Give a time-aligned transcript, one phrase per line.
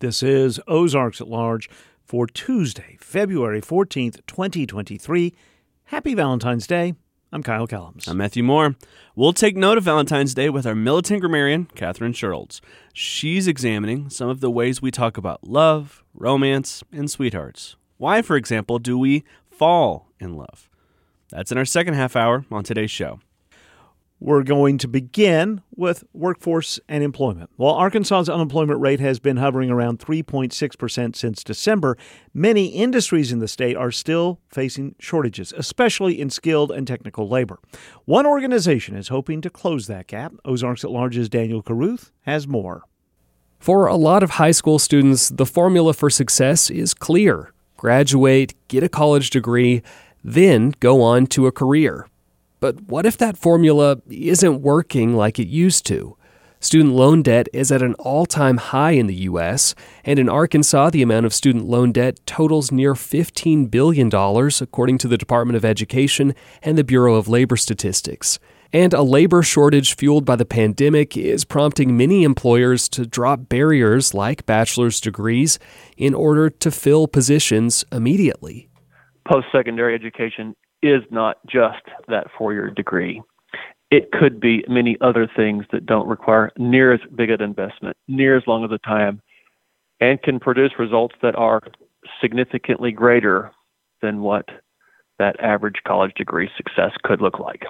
[0.00, 1.70] This is Ozarks at Large
[2.04, 5.32] for Tuesday, February 14th, 2023.
[5.84, 6.94] Happy Valentine's Day.
[7.32, 8.08] I'm Kyle Kellums.
[8.08, 8.74] I'm Matthew Moore.
[9.14, 12.60] We'll take note of Valentine's Day with our militant grammarian, Katherine Shurlds.
[12.92, 17.76] She's examining some of the ways we talk about love, romance, and sweethearts.
[17.96, 20.68] Why, for example, do we fall in love?
[21.30, 23.20] That's in our second half hour on today's show.
[24.24, 27.50] We're going to begin with workforce and employment.
[27.56, 31.98] While Arkansas's unemployment rate has been hovering around 3.6% since December,
[32.32, 37.58] many industries in the state are still facing shortages, especially in skilled and technical labor.
[38.06, 40.32] One organization is hoping to close that gap.
[40.46, 42.84] Ozarks at Large's Daniel Caruth has more.
[43.58, 48.82] For a lot of high school students, the formula for success is clear graduate, get
[48.82, 49.82] a college degree,
[50.24, 52.06] then go on to a career.
[52.64, 56.16] But what if that formula isn't working like it used to?
[56.60, 60.88] Student loan debt is at an all time high in the U.S., and in Arkansas,
[60.88, 64.08] the amount of student loan debt totals near $15 billion,
[64.62, 68.38] according to the Department of Education and the Bureau of Labor Statistics.
[68.72, 74.14] And a labor shortage fueled by the pandemic is prompting many employers to drop barriers
[74.14, 75.58] like bachelor's degrees
[75.98, 78.70] in order to fill positions immediately.
[79.30, 83.22] Post secondary education is not just that four year degree.
[83.90, 88.36] It could be many other things that don't require near as big an investment, near
[88.36, 89.20] as long of a time,
[90.00, 91.62] and can produce results that are
[92.20, 93.52] significantly greater
[94.02, 94.48] than what
[95.18, 97.64] that average college degree success could look like.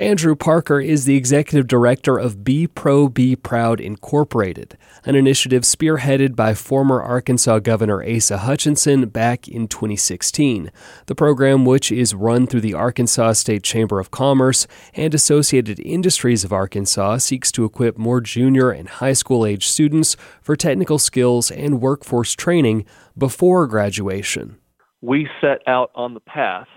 [0.00, 6.34] Andrew Parker is the executive director of Be Pro Be Proud Incorporated, an initiative spearheaded
[6.34, 10.72] by former Arkansas Governor Asa Hutchinson back in 2016.
[11.04, 16.44] The program, which is run through the Arkansas State Chamber of Commerce and Associated Industries
[16.44, 21.50] of Arkansas, seeks to equip more junior and high school age students for technical skills
[21.50, 22.86] and workforce training
[23.18, 24.56] before graduation.
[25.02, 26.68] We set out on the path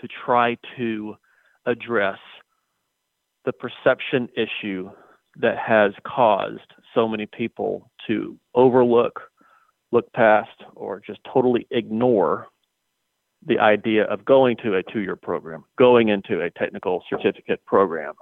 [0.00, 1.16] to try to
[1.66, 2.18] address
[3.48, 4.90] the perception issue
[5.40, 9.20] that has caused so many people to overlook,
[9.90, 12.48] look past, or just totally ignore
[13.46, 18.12] the idea of going to a two year program, going into a technical certificate program,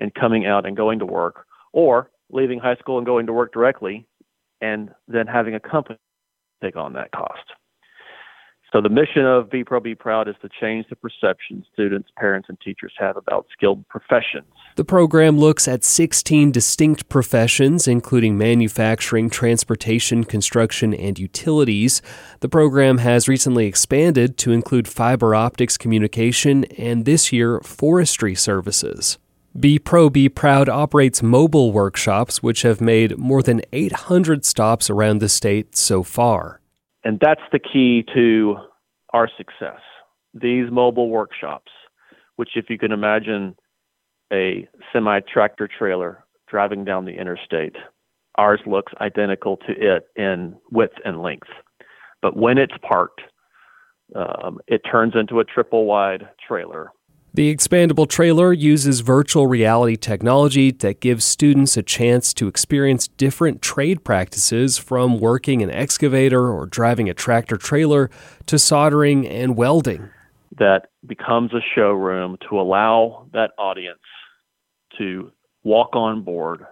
[0.00, 3.52] and coming out and going to work, or leaving high school and going to work
[3.52, 4.04] directly,
[4.60, 6.00] and then having a company
[6.60, 7.44] take on that cost.
[8.74, 12.48] So the mission of Be Pro Be Proud is to change the perception students, parents,
[12.48, 14.48] and teachers have about skilled professions.
[14.74, 22.02] The program looks at 16 distinct professions, including manufacturing, transportation, construction, and utilities.
[22.40, 29.18] The program has recently expanded to include fiber optics communication and this year, forestry services.
[29.56, 35.18] Be Pro Be Proud operates mobile workshops, which have made more than 800 stops around
[35.18, 36.60] the state so far.
[37.04, 38.56] And that's the key to
[39.12, 39.80] our success.
[40.32, 41.70] These mobile workshops,
[42.36, 43.54] which, if you can imagine
[44.32, 47.76] a semi tractor trailer driving down the interstate,
[48.36, 51.48] ours looks identical to it in width and length.
[52.22, 53.20] But when it's parked,
[54.16, 56.90] um, it turns into a triple wide trailer
[57.34, 63.60] the expandable trailer uses virtual reality technology that gives students a chance to experience different
[63.60, 68.08] trade practices from working an excavator or driving a tractor trailer
[68.46, 70.08] to soldering and welding.
[70.58, 73.98] That becomes a showroom to allow that audience
[74.98, 75.32] to
[75.64, 76.64] walk on board,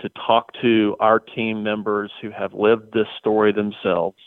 [0.00, 4.18] to talk to our team members who have lived this story themselves,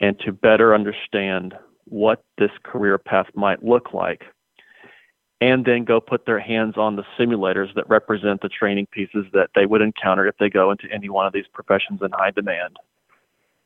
[0.00, 1.54] and to better understand
[1.86, 4.24] what this career path might look like
[5.40, 9.50] and then go put their hands on the simulators that represent the training pieces that
[9.54, 12.78] they would encounter if they go into any one of these professions in high demand.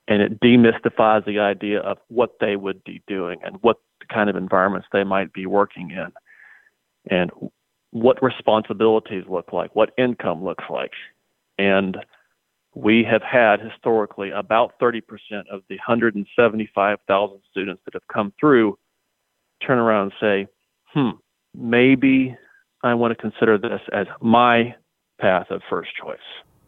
[0.08, 3.76] And it demystifies the idea of what they would be doing and what
[4.08, 6.10] kind of environments they might be working in
[7.10, 7.30] and
[7.90, 10.92] what responsibilities look like, what income looks like.
[11.58, 11.98] And
[12.74, 15.00] we have had historically about 30%
[15.50, 18.78] of the 175,000 students that have come through
[19.66, 20.46] turn around and say,
[20.94, 21.10] hmm,
[21.54, 22.36] maybe
[22.82, 24.74] I want to consider this as my
[25.20, 26.18] path of first choice.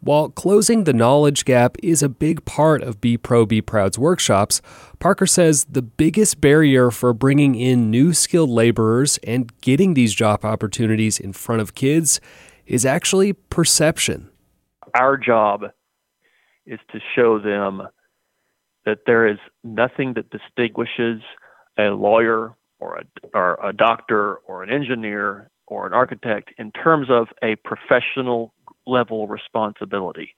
[0.03, 4.59] While closing the knowledge gap is a big part of Be Pro Be Proud's workshops,
[4.97, 10.43] Parker says the biggest barrier for bringing in new skilled laborers and getting these job
[10.43, 12.19] opportunities in front of kids
[12.65, 14.31] is actually perception.
[14.95, 15.65] Our job
[16.65, 17.87] is to show them
[18.85, 21.21] that there is nothing that distinguishes
[21.77, 23.03] a lawyer or a,
[23.37, 28.53] or a doctor or an engineer or an architect in terms of a professional
[28.87, 30.35] level responsibility.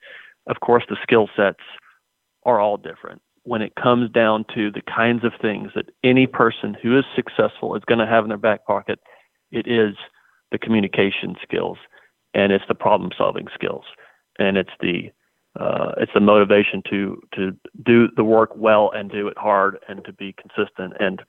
[0.48, 1.64] Of course, the skill sets
[2.44, 3.22] are all different.
[3.44, 7.76] When it comes down to the kinds of things that any person who is successful
[7.76, 9.00] is going to have in their back pocket,
[9.52, 9.96] it is
[10.52, 11.78] the communication skills
[12.34, 13.86] and it's the problem solving skills
[14.40, 15.12] and it's the
[15.60, 17.56] uh, it's the motivation to to
[17.86, 20.94] do the work well and do it hard and to be consistent.
[21.00, 21.22] And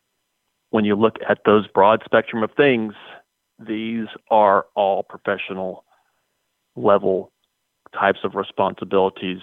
[0.70, 2.94] when you look at those broad spectrum of things
[3.58, 5.84] these are all professional
[6.76, 7.32] level
[7.92, 9.40] types of responsibilities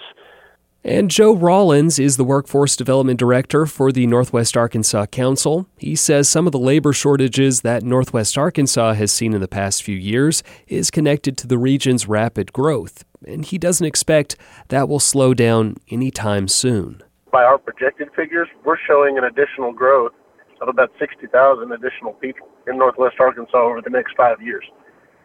[0.84, 5.66] and Joe Rollins is the Workforce Development Director for the Northwest Arkansas Council.
[5.76, 9.82] He says some of the labor shortages that Northwest Arkansas has seen in the past
[9.82, 14.36] few years is connected to the region's rapid growth, and he doesn't expect
[14.68, 17.02] that will slow down anytime soon.
[17.30, 20.12] By our projected figures, we're showing an additional growth
[20.60, 24.64] of about 60,000 additional people in Northwest Arkansas over the next five years.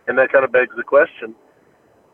[0.08, 1.36] And that kind of begs the question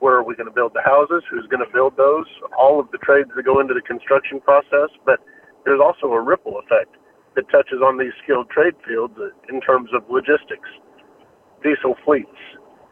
[0.03, 1.23] where are we going to build the houses?
[1.31, 2.27] Who's going to build those?
[2.59, 4.91] All of the trades that go into the construction process.
[5.07, 5.23] But
[5.63, 6.99] there's also a ripple effect
[7.39, 9.15] that touches on these skilled trade fields
[9.47, 10.67] in terms of logistics,
[11.63, 12.35] diesel fleets.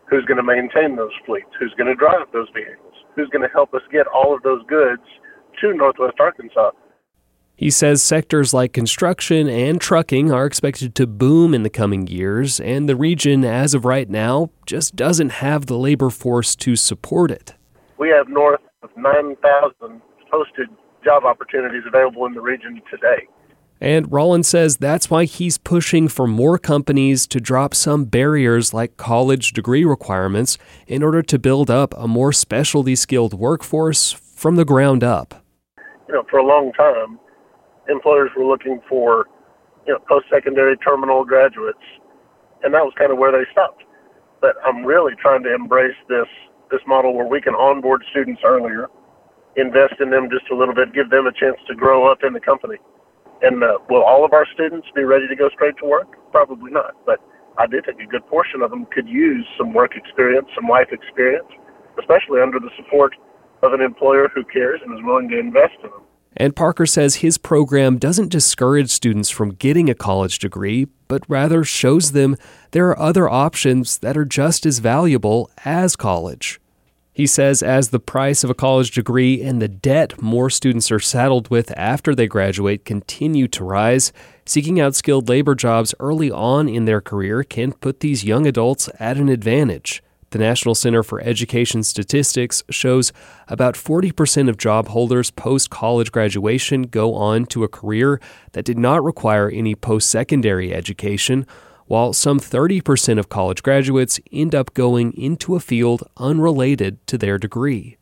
[0.07, 1.51] Who's going to maintain those fleets?
[1.59, 2.95] Who's going to drive those vehicles?
[3.19, 5.03] Who's going to help us get all of those goods
[5.59, 6.71] to Northwest Arkansas?
[7.61, 12.59] He says sectors like construction and trucking are expected to boom in the coming years,
[12.59, 17.29] and the region, as of right now, just doesn't have the labor force to support
[17.29, 17.53] it.
[17.99, 20.69] We have north of 9,000 posted
[21.05, 23.27] job opportunities available in the region today.
[23.79, 28.97] And Rollins says that's why he's pushing for more companies to drop some barriers like
[28.97, 34.65] college degree requirements in order to build up a more specialty skilled workforce from the
[34.65, 35.45] ground up.
[36.07, 37.19] You know, for a long time,
[37.91, 39.27] employers were looking for,
[39.85, 41.83] you know, post-secondary terminal graduates,
[42.63, 43.83] and that was kind of where they stopped.
[44.39, 46.27] But I'm really trying to embrace this
[46.71, 48.87] this model where we can onboard students earlier,
[49.57, 52.31] invest in them just a little bit, give them a chance to grow up in
[52.31, 52.77] the company.
[53.41, 56.07] And uh, will all of our students be ready to go straight to work?
[56.31, 56.95] Probably not.
[57.05, 57.19] But
[57.57, 60.87] I do think a good portion of them could use some work experience, some life
[60.91, 61.49] experience,
[61.99, 63.13] especially under the support
[63.61, 66.05] of an employer who cares and is willing to invest in them.
[66.37, 71.63] And Parker says his program doesn't discourage students from getting a college degree, but rather
[71.63, 72.37] shows them
[72.71, 76.59] there are other options that are just as valuable as college.
[77.13, 80.99] He says as the price of a college degree and the debt more students are
[80.99, 84.13] saddled with after they graduate continue to rise,
[84.45, 88.89] seeking out skilled labor jobs early on in their career can put these young adults
[88.97, 90.01] at an advantage.
[90.31, 93.11] The National Center for Education Statistics shows
[93.49, 98.21] about 40% of job holders post college graduation go on to a career
[98.53, 101.45] that did not require any post secondary education,
[101.87, 107.37] while some 30% of college graduates end up going into a field unrelated to their
[107.37, 107.97] degree.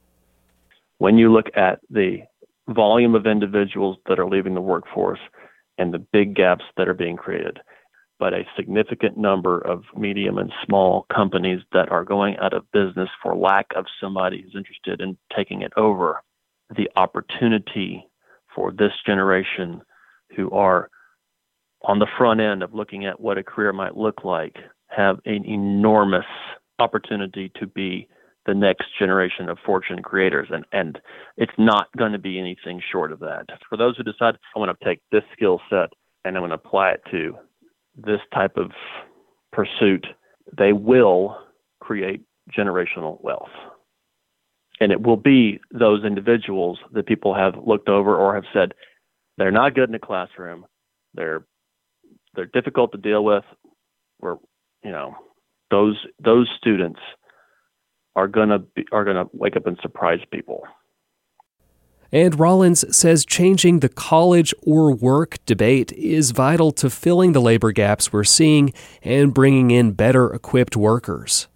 [1.00, 2.20] When you look at the
[2.68, 5.20] volume of individuals that are leaving the workforce
[5.80, 7.60] and the big gaps that are being created,
[8.20, 13.10] but a significant number of medium and small companies that are going out of business
[13.24, 16.22] for lack of somebody who's interested in taking it over.
[16.76, 18.06] The opportunity
[18.54, 19.82] for this generation
[20.36, 20.90] who are
[21.84, 24.58] on the front end of looking at what a career might look like
[24.88, 26.26] have an enormous
[26.80, 28.08] opportunity to be
[28.46, 31.00] the next generation of fortune creators and and
[31.38, 34.76] it's not going to be anything short of that for those who decide i want
[34.78, 35.90] to take this skill set
[36.26, 37.36] and i'm going to apply it to
[38.06, 38.72] this type of
[39.52, 40.06] pursuit,
[40.58, 41.38] they will
[41.80, 42.22] create
[42.58, 43.50] generational wealth.
[44.80, 48.74] And it will be those individuals that people have looked over or have said
[49.38, 50.66] they're not good in the classroom,
[51.14, 51.46] they're
[52.36, 53.44] they're difficult to deal with,
[54.20, 54.40] or
[54.84, 55.16] you know,
[55.72, 57.00] those those students
[58.16, 60.64] are gonna be, are gonna wake up and surprise people.
[62.12, 67.72] And Rollins says changing the college or work debate is vital to filling the labor
[67.72, 68.74] gaps we're seeing
[69.04, 71.48] and bringing in better equipped workers.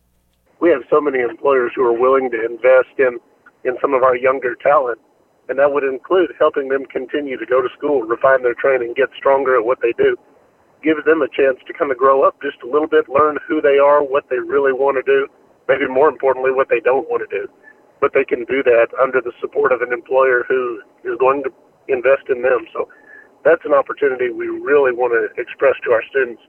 [0.59, 3.19] We have so many employers who are willing to invest in,
[3.63, 4.99] in some of our younger talent,
[5.49, 9.09] and that would include helping them continue to go to school, refine their training, get
[9.17, 10.15] stronger at what they do.
[10.83, 13.61] give them a chance to kind of grow up just a little bit, learn who
[13.61, 15.27] they are, what they really want to do,
[15.67, 17.47] maybe more importantly, what they don't want to do
[18.03, 21.49] but they can do that under the support of an employer who is going to
[21.87, 22.65] invest in them.
[22.73, 22.89] So
[23.45, 26.41] that's an opportunity we really want to express to our students.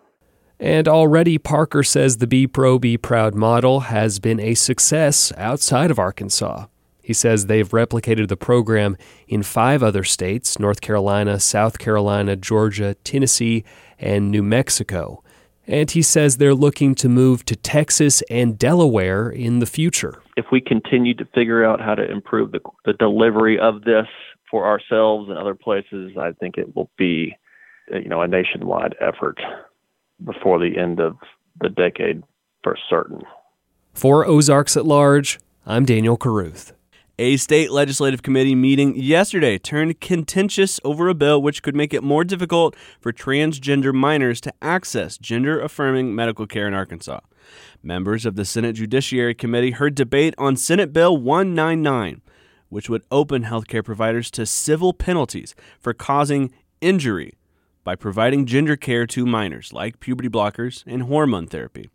[0.59, 5.93] And already, Parker says the Be Pro, Be Proud model has been a success outside
[5.93, 6.67] of Arkansas.
[7.01, 8.97] He says they've replicated the program
[9.29, 13.63] in five other states North Carolina, South Carolina, Georgia, Tennessee,
[14.01, 15.23] and New Mexico.
[15.67, 20.23] And he says they're looking to move to Texas and Delaware in the future.
[20.37, 24.07] If we continue to figure out how to improve the, the delivery of this
[24.51, 27.37] for ourselves and other places, I think it will be,
[27.93, 29.39] uh, you know, a nationwide effort
[30.25, 31.17] before the end of
[31.61, 32.23] the decade
[32.63, 33.23] for certain.
[33.95, 36.73] For Ozarks at Large, I'm Daniel Caruth.
[37.17, 42.03] A state legislative committee meeting yesterday turned contentious over a bill which could make it
[42.03, 47.21] more difficult for transgender minors to access gender affirming medical care in Arkansas.
[47.85, 52.21] Members of the Senate Judiciary Committee heard debate on Senate Bill 199,
[52.69, 57.35] which would open healthcare providers to civil penalties for causing injury
[57.85, 61.89] by providing gender care to minors, like puberty blockers and hormone therapy.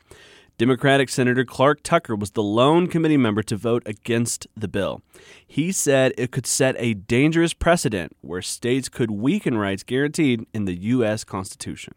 [0.59, 5.01] Democratic Senator Clark Tucker was the lone committee member to vote against the bill.
[5.47, 10.65] He said it could set a dangerous precedent where states could weaken rights guaranteed in
[10.65, 11.23] the U.S.
[11.23, 11.93] Constitution.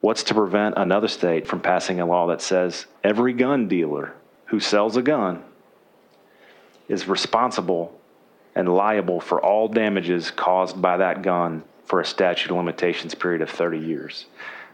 [0.00, 4.14] What's to prevent another state from passing a law that says every gun dealer
[4.46, 5.44] who sells a gun
[6.88, 8.00] is responsible
[8.54, 13.42] and liable for all damages caused by that gun for a statute of limitations period
[13.42, 14.24] of 30 years?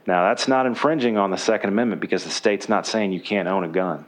[0.06, 3.48] Now, that's not infringing on the Second Amendment because the state's not saying you can't
[3.48, 4.06] own a gun.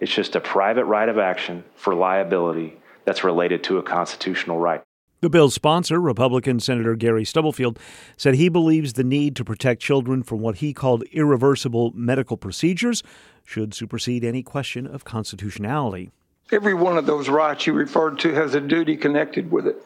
[0.00, 4.82] It's just a private right of action for liability that's related to a constitutional right.
[5.20, 7.78] The bill's sponsor, Republican Senator Gary Stubblefield,
[8.16, 13.02] said he believes the need to protect children from what he called irreversible medical procedures
[13.42, 16.10] should supersede any question of constitutionality.
[16.52, 19.82] Every one of those rights you referred to has a duty connected with it.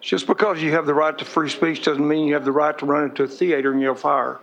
[0.00, 2.76] Just because you have the right to free speech doesn't mean you have the right
[2.78, 4.40] to run into a theater and yell fire.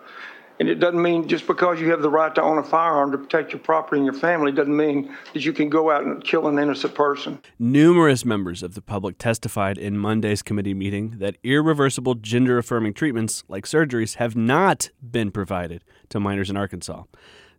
[0.59, 3.17] And it doesn't mean just because you have the right to own a firearm to
[3.17, 6.47] protect your property and your family doesn't mean that you can go out and kill
[6.47, 7.39] an innocent person.
[7.57, 13.45] Numerous members of the public testified in Monday's committee meeting that irreversible gender affirming treatments
[13.47, 17.03] like surgeries have not been provided to minors in Arkansas.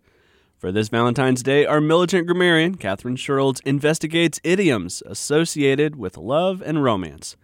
[0.57, 6.85] For this Valentine's Day, our militant grammarian, Katherine Shurlds, investigates idioms associated with love and
[6.85, 7.35] romance.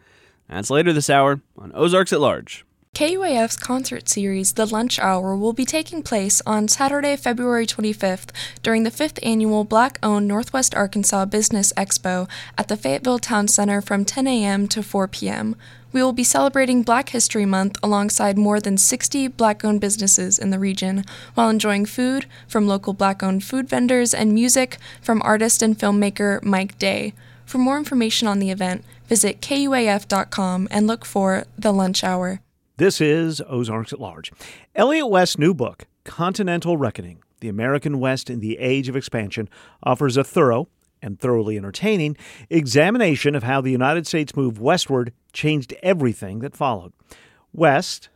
[0.48, 2.64] That's later this hour on Ozarks at Large.
[2.96, 8.30] KUAF's concert series, The Lunch Hour, will be taking place on Saturday, February 25th
[8.64, 12.26] during the 5th annual Black owned Northwest Arkansas Business Expo
[12.58, 14.66] at the Fayetteville Town Center from 10 a.m.
[14.70, 15.58] to 4 p.m.
[15.92, 20.52] We will be celebrating Black History Month alongside more than 60 black owned businesses in
[20.52, 25.62] the region while enjoying food from local black owned food vendors and music from artist
[25.62, 27.14] and filmmaker Mike Day.
[27.46, 32.40] For more information on the event, visit kuaf.com and look for The Lunch Hour.
[32.78, 34.34] This is Ozarks at Large.
[34.76, 39.48] Elliott West's new book, Continental Reckoning The American West in the Age of Expansion,
[39.84, 40.68] offers a thorough
[41.02, 42.18] and thoroughly entertaining
[42.50, 46.92] examination of how the United States move westward changed everything that followed.
[47.54, 48.10] West,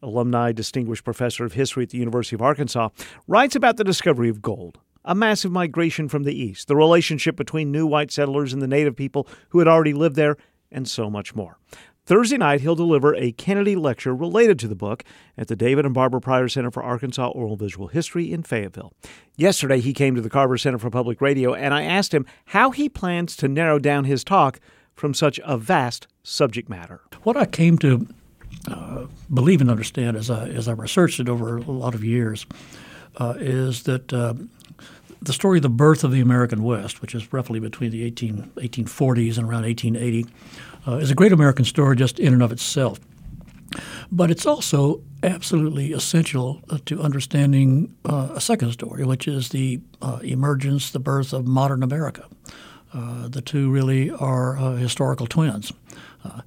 [0.00, 2.88] alumni distinguished professor of history at the University of Arkansas,
[3.28, 7.70] writes about the discovery of gold, a massive migration from the east, the relationship between
[7.70, 10.38] new white settlers and the native people who had already lived there,
[10.72, 11.58] and so much more.
[12.06, 15.04] Thursday night, he'll deliver a Kennedy lecture related to the book
[15.36, 18.92] at the David and Barbara Pryor Center for Arkansas Oral Visual History in Fayetteville.
[19.36, 22.70] Yesterday, he came to the Carver Center for Public Radio, and I asked him how
[22.70, 24.60] he plans to narrow down his talk
[24.94, 27.00] from such a vast subject matter.
[27.22, 28.06] What I came to
[28.68, 32.44] uh, believe and understand as I, as I researched it over a lot of years
[33.16, 34.34] uh, is that uh,
[35.22, 38.52] the story of the birth of the American West, which is roughly between the 18,
[38.56, 40.26] 1840s and around 1880,
[40.86, 43.00] uh, is a great American story just in and of itself.
[44.10, 49.80] But it's also absolutely essential uh, to understanding uh, a second story, which is the
[50.02, 52.26] uh, emergence, the birth of modern America.
[52.92, 55.72] Uh, the two really are uh, historical twins.
[56.24, 56.40] Uh,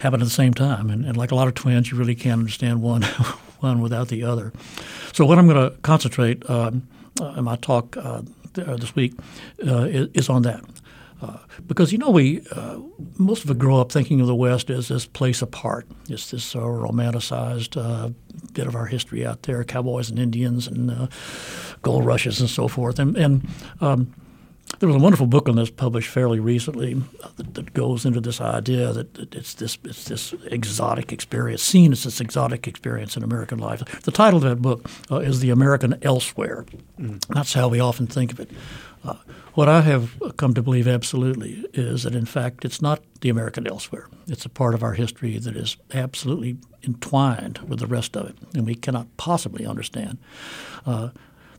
[0.00, 2.40] happen at the same time, and, and, like a lot of twins, you really can't
[2.40, 3.02] understand one
[3.60, 4.52] one without the other.
[5.14, 6.86] So what I'm going to concentrate um,
[7.36, 7.96] in my talk
[8.52, 9.14] this week
[9.58, 10.62] is, is on that.
[11.22, 12.78] Uh, because you know we uh,
[13.16, 15.86] most of us grow up thinking of the West as this place apart.
[16.10, 18.10] It's this uh, romanticized uh,
[18.52, 21.06] bit of our history out there, cowboys and Indians and uh,
[21.82, 22.98] gold rushes and so forth.
[22.98, 23.48] And, and
[23.80, 24.14] um,
[24.78, 27.02] there was a wonderful book on this published fairly recently
[27.36, 32.04] that, that, goes into this idea that it's this it's this exotic experience, seen as
[32.04, 34.02] this exotic experience in American life.
[34.02, 36.66] The title of that book is "The American Elsewhere."
[37.00, 37.24] Mm.
[37.28, 38.50] That's how we often think of it.
[39.56, 43.66] What I have come to believe absolutely is that, in fact, it's not the American
[43.66, 44.06] elsewhere.
[44.26, 48.36] It's a part of our history that is absolutely entwined with the rest of it,
[48.52, 50.18] and we cannot possibly understand
[50.84, 51.08] uh,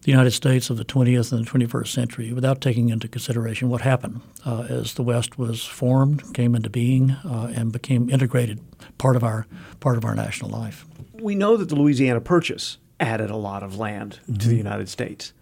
[0.03, 3.81] the United States of the 20th and the 21st century without taking into consideration what
[3.81, 8.59] happened uh, as the West was formed, came into being, uh, and became integrated
[8.99, 9.47] part of our
[9.79, 10.85] part of our national life.
[11.13, 14.35] We know that the Louisiana Purchase added a lot of land mm-hmm.
[14.35, 15.33] to the United States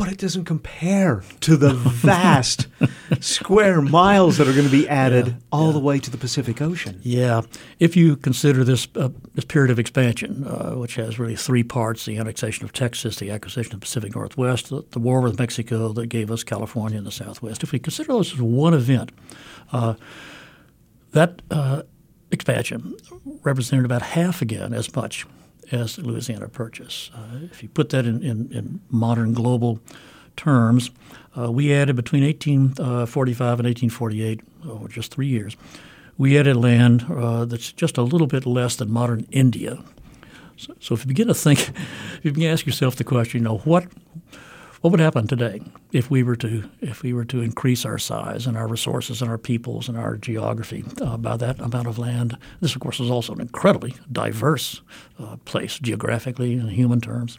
[0.00, 2.68] but it doesn't compare to the vast
[3.20, 5.72] square miles that are going to be added yeah, all yeah.
[5.72, 6.98] the way to the Pacific Ocean.
[7.02, 7.42] Yeah,
[7.78, 12.06] if you consider this uh, this period of expansion, uh, which has really three parts:
[12.06, 15.92] the annexation of Texas, the acquisition of the Pacific Northwest, the, the, war with Mexico
[15.92, 17.62] that gave us California and the Southwest.
[17.62, 19.12] If we consider those as one event,
[19.70, 19.96] uh,
[21.12, 21.82] that uh,
[22.30, 22.96] expansion
[23.42, 25.26] represented about half again as much
[25.72, 27.10] as the Louisiana Purchase.
[27.14, 29.80] Uh, if you put that in, in, in modern global
[30.36, 30.90] terms,
[31.36, 35.56] uh, we added between 1845 uh, and 1848, or just three years,
[36.18, 39.82] we added land uh, that's just a little bit less than modern India.
[40.56, 43.40] So, so if you begin to think, if you begin to ask yourself the question,
[43.40, 43.86] you know, what
[44.80, 45.60] what would happen today
[45.92, 49.30] if we were to if we were to increase our size and our resources and
[49.30, 52.38] our peoples and our geography uh, by that amount of land?
[52.60, 54.80] This, of course, is also an incredibly diverse
[55.18, 57.38] uh, place geographically and in human terms.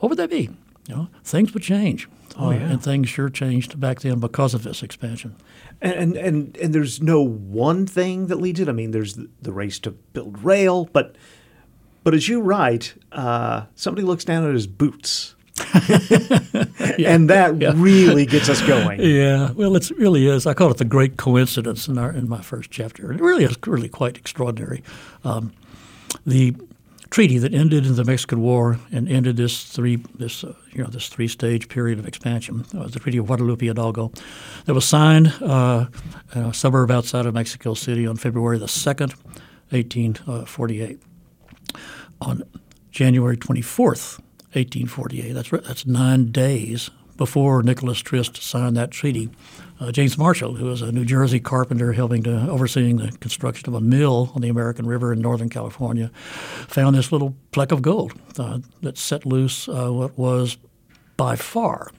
[0.00, 0.48] What would that be?
[0.88, 2.08] You know, things would change.
[2.38, 2.70] Oh, uh, yeah.
[2.70, 5.36] and things sure changed back then because of this expansion.
[5.82, 8.68] And, and and there's no one thing that leads it.
[8.68, 11.16] I mean, there's the race to build rail, but
[12.04, 15.34] but as you write, uh, somebody looks down at his boots
[16.98, 17.10] yeah.
[17.14, 17.72] And that yeah.
[17.76, 19.00] really gets us going.
[19.00, 20.46] Yeah, well, it really is.
[20.46, 23.12] I call it the great coincidence in our in my first chapter.
[23.12, 24.82] It really is really quite extraordinary.
[25.24, 25.52] Um,
[26.26, 26.54] the
[27.10, 30.88] treaty that ended in the Mexican War and ended this three this uh, you know
[30.90, 34.12] this three stage period of expansion uh, the Treaty of Guadalupe Hidalgo
[34.64, 35.86] that was signed uh,
[36.34, 39.14] in a suburb outside of Mexico City on February the second,
[39.72, 40.14] eighteen
[40.46, 41.00] forty eight.
[42.20, 42.42] On
[42.90, 44.20] January twenty fourth,
[44.52, 45.32] 1848.
[45.32, 49.28] That's that's nine days before Nicholas Trist signed that treaty.
[49.78, 53.74] Uh, James Marshall, who was a New Jersey carpenter helping to overseeing the construction of
[53.74, 56.10] a mill on the American River in Northern California,
[56.66, 60.56] found this little pleck of gold uh, that set loose uh, what was
[61.16, 61.90] by far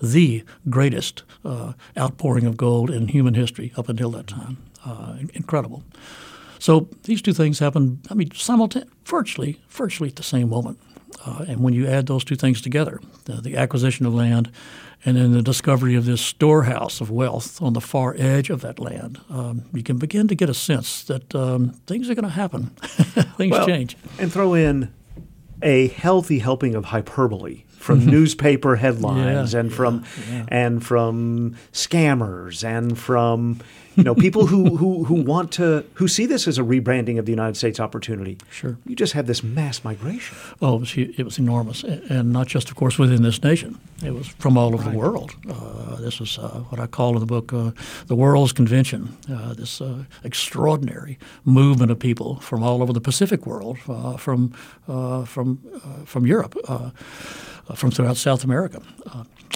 [0.00, 4.58] the greatest uh, outpouring of gold in human history up until that time.
[4.84, 5.82] Uh, incredible.
[6.58, 8.06] So these two things happened.
[8.10, 10.78] I mean, simultaneously, virtually, virtually at the same moment.
[11.24, 14.50] Uh, and when you add those two things together, the, the, acquisition of land
[15.04, 18.78] and then the discovery of this storehouse of wealth on the far edge of that
[18.78, 22.30] land, um, you can begin to get a sense that um, things are going to
[22.30, 22.66] happen.
[23.36, 23.96] things well, change.
[24.18, 24.92] And throw in
[25.62, 30.44] a healthy helping of hyperbole from newspaper headlines yeah, and from yeah.
[30.48, 33.60] and from scammers and from
[33.98, 37.26] you know, people who, who, who want to, who see this as a rebranding of
[37.26, 38.38] the United States opportunity.
[38.48, 38.78] Sure.
[38.86, 40.36] You just have this mass migration.
[40.62, 41.82] Oh, it was, it was enormous.
[41.82, 43.78] And not just, of course, within this nation.
[44.04, 44.92] It was from all over right.
[44.92, 45.34] the world.
[45.50, 47.72] Uh, this was uh, what I call in the book uh,
[48.06, 53.46] the World's Convention, uh, this uh, extraordinary movement of people from all over the Pacific
[53.46, 54.50] world, uh, from,
[55.26, 55.58] from,
[56.04, 56.56] from Europe,
[57.74, 58.82] from throughout South America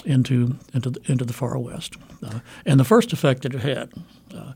[0.05, 1.95] into into the, into the far west.
[2.23, 3.91] Uh, and the first effect that it had,
[4.35, 4.53] uh,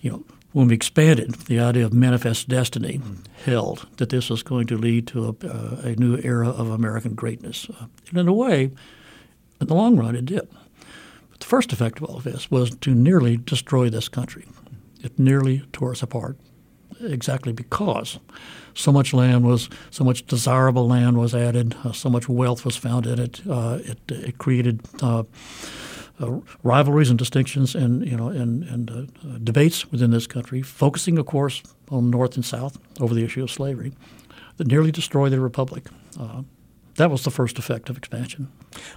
[0.00, 3.00] you know, when we expanded, the idea of manifest destiny
[3.44, 7.14] held that this was going to lead to a, uh, a new era of American
[7.14, 7.68] greatness.
[7.68, 8.70] Uh, and in a way,
[9.60, 10.48] in the long run, it did.
[11.30, 14.46] But the first effect of all of this was to nearly destroy this country.
[15.02, 16.38] It nearly tore us apart,
[17.00, 18.18] exactly because
[18.76, 22.76] so much land was, so much desirable land was added, uh, so much wealth was
[22.76, 23.40] found in it.
[23.48, 25.24] Uh, it, it, created uh,
[26.20, 31.18] uh rivalries and distinctions and you know and, and uh, debates within this country, focusing,
[31.18, 33.92] of course, on North and South over the issue of slavery,
[34.58, 35.84] that nearly destroyed the republic.
[36.96, 38.50] That was the first effect of expansion.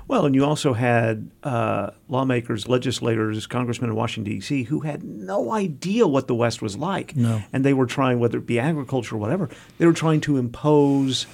[0.07, 5.51] Well, and you also had uh, lawmakers, legislators, congressmen in Washington, D.C., who had no
[5.51, 7.15] idea what the West was like.
[7.15, 7.43] No.
[7.51, 11.27] And they were trying, whether it be agriculture or whatever, they were trying to impose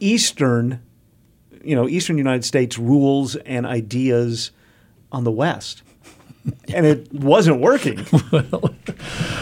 [0.00, 0.82] Eastern,
[1.62, 4.50] you know, Eastern United States rules and ideas
[5.12, 5.82] on the West.
[6.74, 8.04] And it wasn't working.
[8.32, 8.74] well,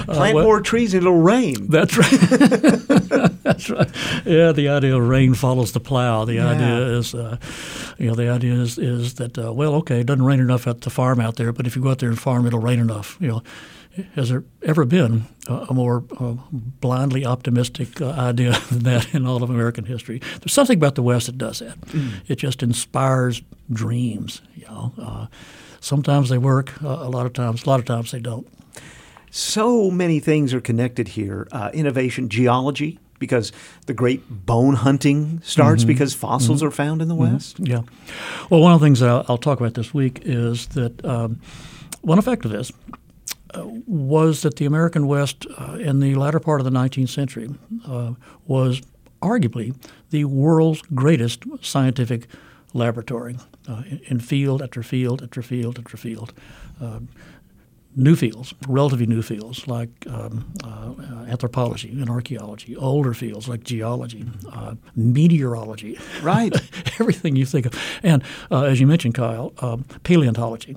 [0.07, 1.69] Plant uh, well, more trees, and it'll rain.
[1.69, 2.11] That's right.
[3.43, 3.91] that's right.
[4.25, 6.25] Yeah, the idea of rain follows the plow.
[6.25, 6.51] The yeah.
[6.51, 7.39] idea is, uh,
[7.99, 10.83] you know, the idea is is that uh, well, okay, it doesn't rain enough at
[10.83, 13.17] the farm out there, but if you go out there and farm, it'll rain enough.
[13.21, 13.43] You know,
[14.15, 19.43] has there ever been a, more uh, blindly optimistic uh, idea than that in all
[19.43, 20.19] of American history?
[20.41, 21.81] There's something about the West that does that.
[21.81, 22.21] Mm.
[22.29, 23.43] It just inspires
[23.73, 24.43] dreams.
[24.55, 25.27] You know, uh,
[25.87, 26.83] sometimes they work.
[26.83, 28.47] Uh, a lot of times, a lot of times they don't.
[29.31, 31.47] So many things are connected here.
[31.53, 33.53] Uh, innovation, geology, because
[33.87, 35.89] the great bone hunting starts mm-hmm.
[35.89, 36.69] because fossils mm-hmm.
[36.69, 37.35] are found in the mm-hmm.
[37.35, 37.59] West.
[37.61, 37.83] Yeah.
[38.51, 41.41] Well, one of the things I'll, I'll talk about this week is that um,
[42.03, 42.73] one effect of this
[43.87, 47.49] was that the American West uh, in the latter part of the 19th century
[47.87, 48.13] uh,
[48.47, 48.83] was
[49.23, 49.75] arguably
[50.11, 52.27] the world's greatest scientific
[52.75, 53.37] laboratory
[53.69, 56.33] uh, in field after field after field after field.
[56.81, 57.01] Uh,
[57.99, 64.25] new fields, relatively new fields like um, uh, anthropology and archaeology, older fields like geology,
[64.53, 65.99] uh, meteorology.
[66.23, 66.53] Right.
[67.01, 67.73] Everything you think of.
[68.03, 70.77] And as you mentioned, Kyle, um, paleontology.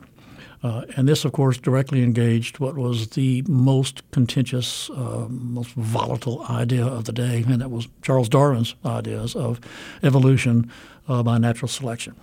[0.61, 6.45] Uh, and this, of course, directly engaged what was the most contentious, uh, most volatile
[6.49, 9.61] idea of the day, and that was Charles Darwin's ideas of
[10.03, 10.69] evolution
[11.07, 12.15] uh, by natural selection.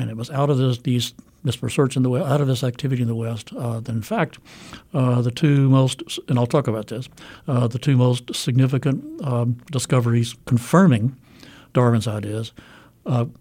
[0.00, 2.64] Uh, and it was out of this, these, this research in the out of this
[2.64, 4.38] activity in the West uh, that, in fact,
[4.94, 7.08] uh, the two most, and I'll talk about this,
[7.46, 11.16] the two most significant um, discoveries confirming
[11.72, 12.52] Darwin's ideas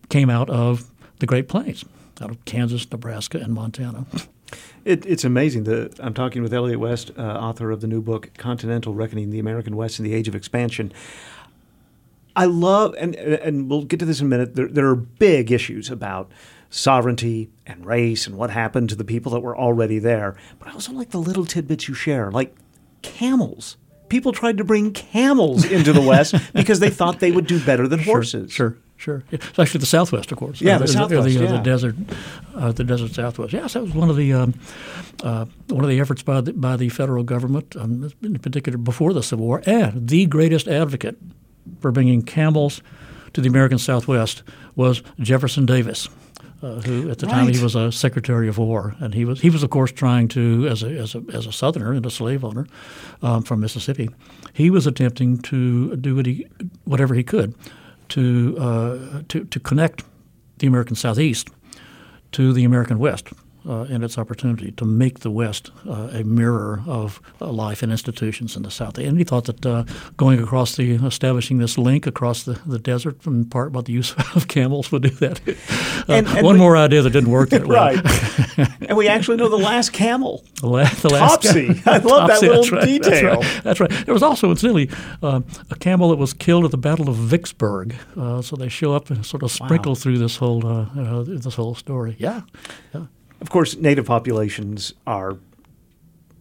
[0.10, 1.86] came out of the Great Plains
[2.22, 4.06] out of Kansas, Nebraska, and Montana.
[4.86, 5.66] It, it's amazing.
[5.66, 9.40] The, I'm talking with Elliott West, uh, author of the new book Continental Reckoning: The
[9.40, 10.92] American West in the Age of Expansion.
[12.40, 14.56] I love, and and we'll get to this in a minute.
[14.56, 16.32] There, there are big issues about
[16.70, 20.38] sovereignty and race and what happened to the people that were already there.
[20.58, 22.56] But I also like the little tidbits you share, like
[23.02, 23.76] camels.
[24.08, 27.90] People tried to bring camels into the West because they thought they would do better
[27.90, 28.54] than horses.
[28.54, 30.62] Sure, Sure, it's actually the Southwest, of course.
[30.62, 31.52] Yeah, uh, the, the Southwest, the, uh, yeah.
[31.58, 31.96] the desert,
[32.56, 33.54] uh, the desert Southwest.
[33.54, 34.54] Yes, that was one of the um,
[35.24, 39.14] uh, one of the efforts by the, by the federal government, um, in particular before
[39.14, 41.18] the Civil War, and the greatest advocate
[41.80, 42.82] for bringing camels
[43.34, 44.44] to the American Southwest
[44.76, 46.08] was Jefferson Davis.
[46.62, 47.36] Uh, who at the right.
[47.36, 50.28] time he was a Secretary of War, and he was he was of course trying
[50.28, 52.68] to as a as a, as a Southerner and a slave owner
[53.22, 54.10] um, from Mississippi,
[54.52, 56.48] he was attempting to do what he,
[56.84, 57.56] whatever he could
[58.10, 60.04] to, uh, to, to connect
[60.58, 61.50] the American Southeast
[62.34, 63.30] to the American West
[63.68, 67.92] uh, in its opportunity to make the West uh, a mirror of uh, life and
[67.92, 68.98] institutions in the South.
[68.98, 69.84] And he thought that uh,
[70.18, 74.14] going across the, establishing this link across the, the desert, in part by the use
[74.36, 75.42] of camels, would do that.
[75.48, 77.96] Uh, and, and one we, more idea that didn't work that well.
[77.96, 78.70] right.
[78.88, 80.44] and we actually know the last camel.
[80.62, 81.82] The, la- the last Topsy.
[81.86, 83.42] I love Topsy, that little that's right, detail.
[83.42, 84.06] That's right, that's right.
[84.06, 84.90] There was also, incidentally,
[85.22, 87.96] uh, a camel that was killed at the Battle of Vicksburg.
[88.16, 89.96] so they show up and sort of sprinkle wow.
[89.96, 90.60] through this whole
[91.26, 92.16] this whole story.
[92.18, 92.42] Yeah.
[92.94, 93.06] yeah.
[93.42, 95.38] Of course, native populations are,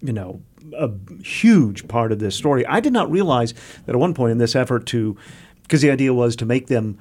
[0.01, 0.43] you know,
[0.77, 0.91] a
[1.23, 2.67] huge part of this story.
[2.67, 3.55] I did not realize
[3.87, 5.17] that at one point in this effort to,
[5.63, 6.99] because the idea was to make them,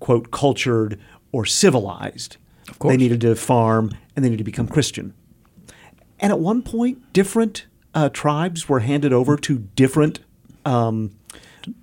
[0.00, 0.98] quote, cultured
[1.32, 2.36] or civilized.
[2.68, 2.92] Of course.
[2.92, 5.14] They needed to farm and they needed to become Christian.
[6.18, 10.20] And at one point, different uh, tribes were handed over to different
[10.64, 11.16] um,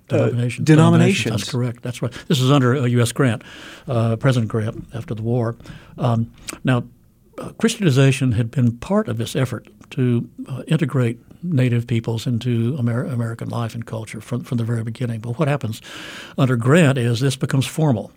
[0.08, 0.60] denominations.
[0.60, 1.36] Uh, denominations.
[1.36, 1.82] That's correct.
[1.82, 2.12] That's right.
[2.28, 3.12] This is under a U.S.
[3.12, 3.42] Grant,
[3.86, 5.56] uh, President Grant, after the war.
[5.98, 6.32] Um,
[6.64, 6.84] now,
[7.38, 13.04] uh, Christianization had been part of this effort to uh, integrate Native peoples into Amer-
[13.04, 15.20] American life and culture from, from the very beginning.
[15.20, 15.82] But what happens
[16.38, 18.12] under Grant is this becomes formal.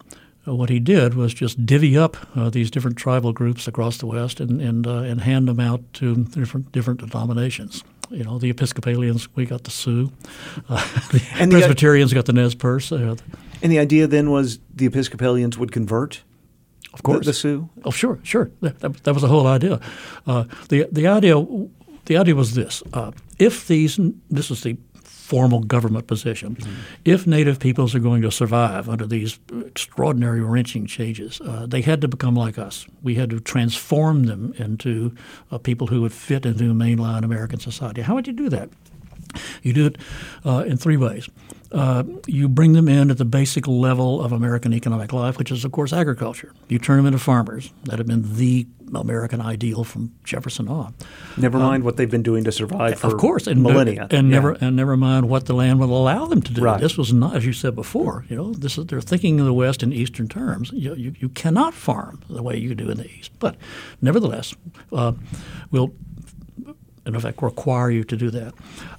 [0.47, 4.05] Uh, what he did was just divvy up uh, these different tribal groups across the
[4.05, 7.83] West and and, uh, and hand them out to different different denominations.
[8.09, 10.09] You know, the Episcopalians, we got the Sioux.
[10.69, 10.77] Uh,
[11.11, 12.91] the and Presbyterians got the Nez Perce.
[12.91, 13.21] and
[13.61, 16.23] the idea then was the Episcopalians would convert
[16.97, 17.69] of course, the, the Sioux.
[17.85, 18.49] Oh, sure, sure.
[18.61, 19.79] That, that, that was the whole idea.
[20.25, 21.35] Uh, the the idea
[22.05, 23.99] the idea was this: uh, if these
[24.31, 26.73] this is the formal government position, mm-hmm.
[27.05, 32.01] if Native peoples are going to survive under these extraordinary wrenching changes, uh, they had
[32.01, 32.87] to become like us.
[33.03, 35.13] We had to transform them into
[35.51, 38.01] uh, people who would fit into mainline American society.
[38.01, 38.69] How would you do that?
[39.61, 39.97] You do it
[40.45, 41.29] uh, in three ways.
[41.71, 45.65] Uh, you bring them in at the basic level of American economic life, which is,
[45.65, 46.53] of course, agriculture.
[46.67, 47.71] You turn them into farmers.
[47.83, 50.93] That had been the American ideal from Jefferson on.
[51.35, 54.29] Never mind um, what they've been doing to survive for of course, and millennia, and
[54.29, 54.35] yeah.
[54.35, 56.61] never and never mind what the land will allow them to do.
[56.61, 56.79] Right.
[56.79, 58.25] This was not, as you said before.
[58.29, 60.71] You know, this is they're thinking of the West in Eastern terms.
[60.71, 63.55] You, you, you cannot farm the way you do in the East, but
[64.01, 64.55] nevertheless,
[64.93, 65.13] uh,
[65.71, 65.93] we'll
[67.05, 68.53] in effect require you to do that.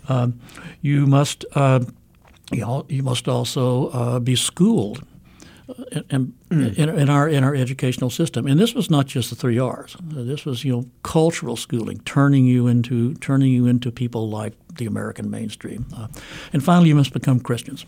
[0.08, 0.40] Um,
[0.82, 1.44] you must.
[1.54, 1.80] Uh,
[2.52, 5.04] you, you must also uh, be schooled
[5.68, 6.78] uh, in, mm.
[6.78, 8.46] in, in, our in our educational system.
[8.46, 9.96] And this was not just the three R's.
[10.02, 14.86] This was you know cultural schooling, turning you into turning you into people like the
[14.86, 15.84] American mainstream.
[15.94, 16.08] Uh,
[16.52, 17.84] and finally, you must become Christians.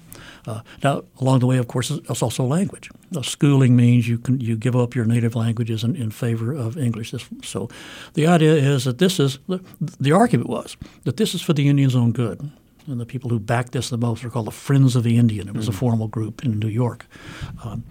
[0.47, 2.91] Uh, now, along the way, of course, it's also language.
[3.17, 6.77] Uh, schooling means you can you give up your native languages in, in favor of
[6.77, 7.13] English.
[7.13, 7.71] This, so,
[8.13, 9.61] the idea is that this is the,
[9.99, 12.51] the argument was that this is for the Indians' own good
[12.91, 15.49] and the people who backed this the most were called the Friends of the Indian.
[15.49, 17.07] It was mm a formal group in New York.
[17.65, 17.85] Um,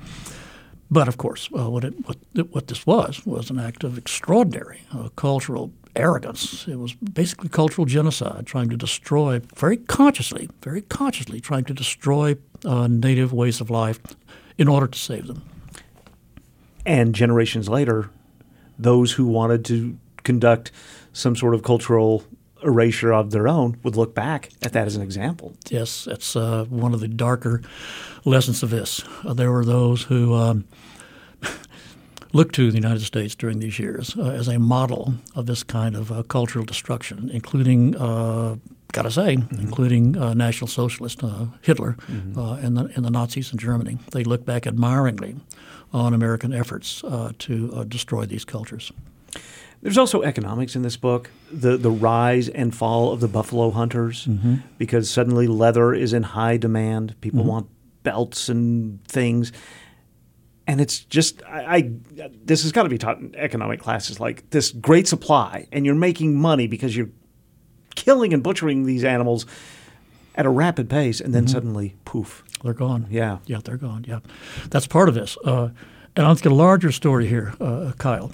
[0.92, 2.18] but of course, uh, what, it, what,
[2.52, 6.68] what this was was an act of extraordinary uh, cultural arrogance.
[6.68, 12.36] It was basically cultural genocide, trying to destroy very consciously, very consciously, trying to destroy
[12.66, 14.00] uh, native ways of life
[14.58, 15.44] in order to save them.
[16.86, 18.10] And generations later,
[18.78, 20.72] those who wanted to conduct
[21.14, 22.24] some sort of cultural
[22.64, 25.56] erasure of their own would look back at that as an example.
[25.70, 27.62] Yes, that's uh, one of the darker
[28.26, 29.04] lessons of this.
[29.26, 30.66] Uh, there were those who um,
[32.34, 35.96] looked to the United States during these years uh, as a model of this kind
[35.96, 37.96] of uh, cultural destruction, including.
[37.96, 38.58] Uh,
[38.92, 39.60] Got to say, mm-hmm.
[39.60, 41.22] including uh, National Socialist
[41.62, 42.66] Hitler mm-hmm.
[42.66, 45.36] and, the, and the Nazis in Germany, they look back admiringly
[45.94, 47.04] on American efforts
[47.38, 48.92] to destroy these cultures.
[49.82, 54.26] There's also economics in this book, the the rise and fall of the buffalo hunters,
[54.26, 54.56] mm-hmm.
[54.78, 57.16] because suddenly leather is in high demand.
[57.22, 57.50] People mm-hmm.
[57.50, 57.70] want
[58.04, 59.54] belts and things,
[60.68, 61.92] and it's just I, I
[62.44, 64.20] this has got to be taught in economic classes.
[64.20, 67.10] Like this great supply, and you're making money because you're
[67.96, 69.46] killing and butchering these animals
[70.36, 71.54] at a rapid pace, and then mm-hmm.
[71.54, 73.08] suddenly, poof, they're gone.
[73.10, 74.04] Yeah, yeah, they're gone.
[74.06, 74.20] Yeah,
[74.70, 75.38] that's part of this.
[75.46, 75.70] Uh,
[76.18, 78.34] and I'll get a larger story here, uh, Kyle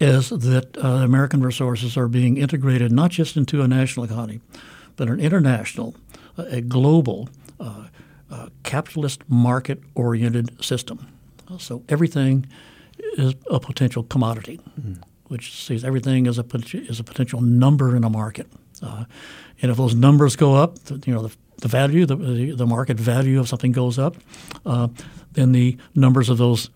[0.00, 4.40] is that uh, American resources are being integrated not just into a national economy,
[4.96, 5.94] but an international,
[6.36, 7.28] uh, a global,
[7.60, 7.86] uh,
[8.30, 11.06] uh capitalist market oriented system.
[11.58, 12.46] So everything
[13.16, 15.00] is a potential commodity, mm-hmm.
[15.28, 16.44] which sees everything as a,
[16.88, 18.46] as a potential number in a market.
[18.82, 19.04] Uh,
[19.62, 22.16] and if those numbers go up, you know, the, the value, the,
[22.54, 24.16] the market value of something goes up,
[24.66, 24.88] uh,
[25.32, 26.70] then the numbers of those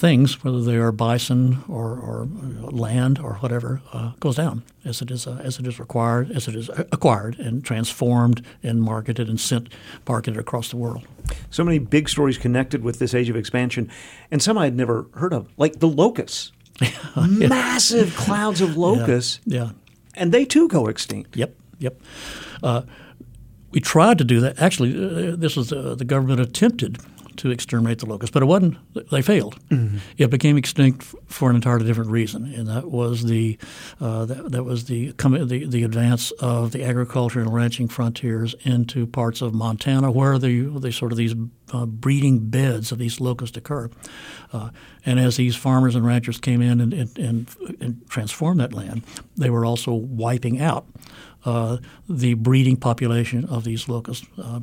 [0.00, 2.26] things, whether they are bison or, or
[2.70, 6.48] land or whatever, uh, goes down as it is uh, as it is required, as
[6.48, 9.68] it is acquired and transformed and marketed and sent
[10.08, 11.06] marketed across the world.
[11.50, 13.90] So many big stories connected with this age of expansion,
[14.30, 16.52] and some I had never heard of, like the locusts.
[17.16, 19.40] Massive clouds of locusts.
[19.44, 19.64] Yeah.
[19.64, 19.70] yeah.
[20.14, 21.36] And they too go extinct.
[21.36, 21.54] Yep.
[21.78, 22.00] Yep.
[22.62, 22.82] Uh,
[23.70, 24.58] we tried to do that.
[24.58, 26.98] Actually, uh, this was uh, the government attempted
[27.36, 28.76] to exterminate the locusts, but it wasn't.
[29.10, 29.58] They failed.
[29.68, 29.98] Mm-hmm.
[30.18, 33.58] It became extinct for an entirely different reason, and that was the
[34.00, 39.06] uh, that, that, was the, the, the advance of the agriculture and ranching frontiers into
[39.06, 41.34] parts of Montana, where the the sort of these
[41.72, 43.90] uh, breeding beds of these locusts occur.
[44.52, 44.70] Uh,
[45.06, 49.02] and as these farmers and ranchers came in and, and, and, and transformed that land,
[49.36, 50.86] they were also wiping out
[51.44, 54.26] uh, the breeding population of these locusts.
[54.38, 54.60] Uh,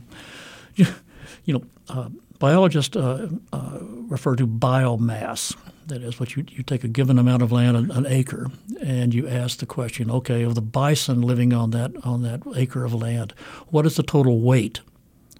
[0.75, 0.85] you,
[1.45, 5.55] you know uh, biologists uh, uh, refer to biomass.
[5.87, 8.47] That is, what you, you take a given amount of land, an, an, acre,
[8.81, 12.83] and you ask the question: Okay, of the bison living on that on that acre
[12.83, 13.33] of land,
[13.67, 14.81] what is the total weight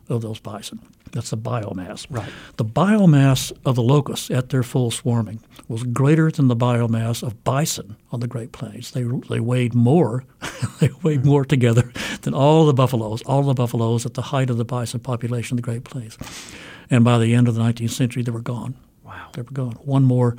[0.08, 0.80] of those bison?
[1.18, 2.06] That's the biomass.
[2.12, 2.30] Right.
[2.58, 7.44] The biomass of the locusts at their full swarming was greater than the biomass of
[7.44, 8.92] bison on the Great Plains.
[8.92, 10.26] They, they weighed more,
[10.80, 14.58] they weighed more together than all the buffaloes, all the buffaloes at the height of
[14.58, 16.20] the bison population of the Great Plains.
[16.92, 18.76] And by the end of the 19th century, they were gone.
[19.04, 19.30] Wow.
[19.34, 19.74] They were gone.
[19.82, 20.38] One more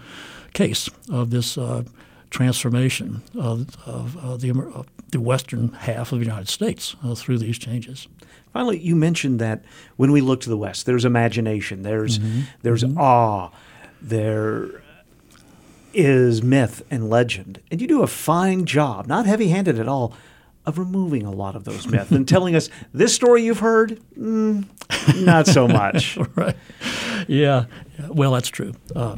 [0.52, 1.82] case of this uh,
[2.30, 7.38] transformation of, of uh, the, of the western half of the United States uh, through
[7.38, 8.08] these changes.
[8.52, 9.64] Finally, you mentioned that
[9.96, 12.42] when we look to the West, there's imagination, there's, mm-hmm.
[12.62, 12.98] there's mm-hmm.
[12.98, 13.50] awe,
[14.00, 14.82] there
[15.94, 17.60] is myth and legend.
[17.70, 20.14] And you do a fine job, not heavy handed at all,
[20.66, 24.66] of removing a lot of those myths and telling us this story you've heard, mm,
[25.16, 26.18] not so much.
[26.36, 26.56] right.
[27.26, 27.64] Yeah.
[28.08, 28.74] Well, that's true.
[28.94, 29.16] Uh,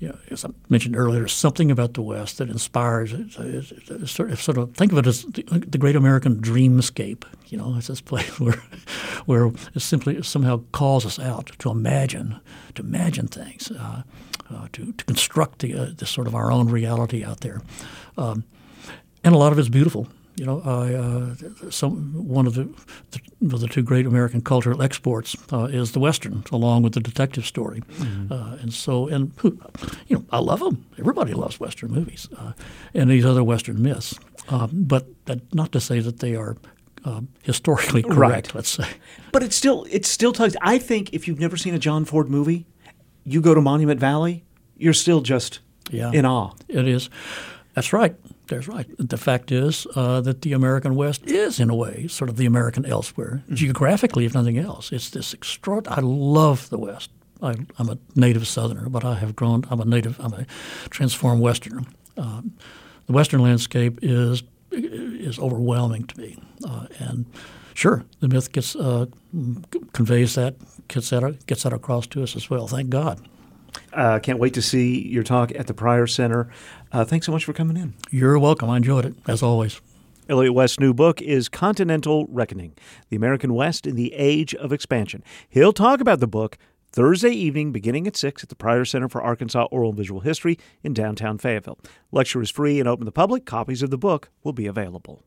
[0.00, 3.12] you know, as I mentioned earlier, something about the West that inspires.
[3.12, 6.40] It's, it's, it's sort, of, sort of think of it as the, the, great American
[6.40, 7.24] dreamscape.
[7.48, 8.62] You know, it's this place where,
[9.26, 12.40] where it simply somehow calls us out to imagine,
[12.76, 14.02] to imagine things, uh,
[14.50, 17.60] uh, to, to construct the, uh, the sort of our own reality out there,
[18.16, 18.44] um,
[19.22, 20.08] and a lot of it's beautiful.
[20.40, 22.66] You know, uh, some one of the,
[23.10, 27.44] the, the two great American cultural exports uh, is the western, along with the detective
[27.44, 28.32] story, mm-hmm.
[28.32, 30.86] uh, and so and you know I love them.
[30.98, 32.52] Everybody loves western movies uh,
[32.94, 36.56] and these other western myths, um, but that, not to say that they are
[37.04, 38.46] um, historically correct.
[38.46, 38.54] Right.
[38.54, 38.88] Let's say,
[39.32, 40.56] but it's still it's still tugs.
[40.62, 42.64] I think if you've never seen a John Ford movie,
[43.24, 44.44] you go to Monument Valley,
[44.78, 46.52] you're still just yeah, in awe.
[46.66, 47.10] It is.
[47.74, 48.16] That's right.
[48.50, 48.86] That's right.
[48.98, 52.46] The fact is uh, that the American West is, in a way, sort of the
[52.46, 53.54] American elsewhere, mm-hmm.
[53.54, 54.90] geographically, if nothing else.
[54.90, 56.02] It's this extraordinary.
[56.02, 57.10] I love the West.
[57.40, 59.64] I, am a native Southerner, but I have grown.
[59.70, 60.18] I'm a native.
[60.20, 60.46] I'm a
[60.90, 61.82] transformed Westerner.
[62.18, 62.42] Uh,
[63.06, 67.26] the Western landscape is is overwhelming to me, uh, and
[67.74, 69.06] sure, the myth gets uh,
[69.92, 70.56] conveys that
[70.88, 72.66] gets that gets that across to us as well.
[72.66, 73.26] Thank God.
[73.92, 76.50] Uh, can't wait to see your talk at the Pryor Center.
[76.92, 77.94] Uh, thanks so much for coming in.
[78.10, 78.68] You're welcome.
[78.68, 79.80] I enjoyed it, as always.
[80.28, 82.74] Elliott West's new book is Continental Reckoning
[83.08, 85.24] The American West in the Age of Expansion.
[85.48, 86.56] He'll talk about the book
[86.92, 90.58] Thursday evening, beginning at 6 at the Pryor Center for Arkansas Oral and Visual History
[90.82, 91.78] in downtown Fayetteville.
[92.10, 93.44] Lecture is free and open to the public.
[93.44, 95.24] Copies of the book will be available.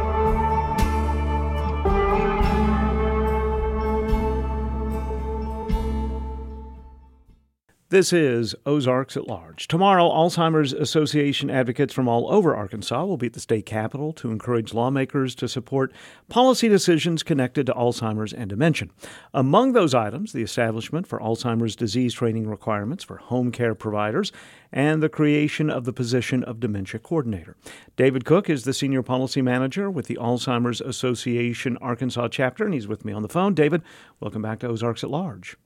[7.91, 9.67] This is Ozarks at Large.
[9.67, 14.29] Tomorrow, Alzheimer's Association advocates from all over Arkansas will be at the state capitol to
[14.29, 15.91] encourage lawmakers to support
[16.27, 18.89] policy decisions connected to Alzheimer's and dementia.
[19.33, 24.31] Among those items, the establishment for Alzheimer's disease training requirements for home care providers
[24.71, 27.57] and the creation of the position of dementia coordinator.
[27.95, 32.87] David Cook is the senior policy manager with the Alzheimer's Association Arkansas chapter, and he's
[32.87, 33.55] with me on the phone.
[33.55, 33.81] David,
[34.19, 35.57] welcome back to Ozarks at Large.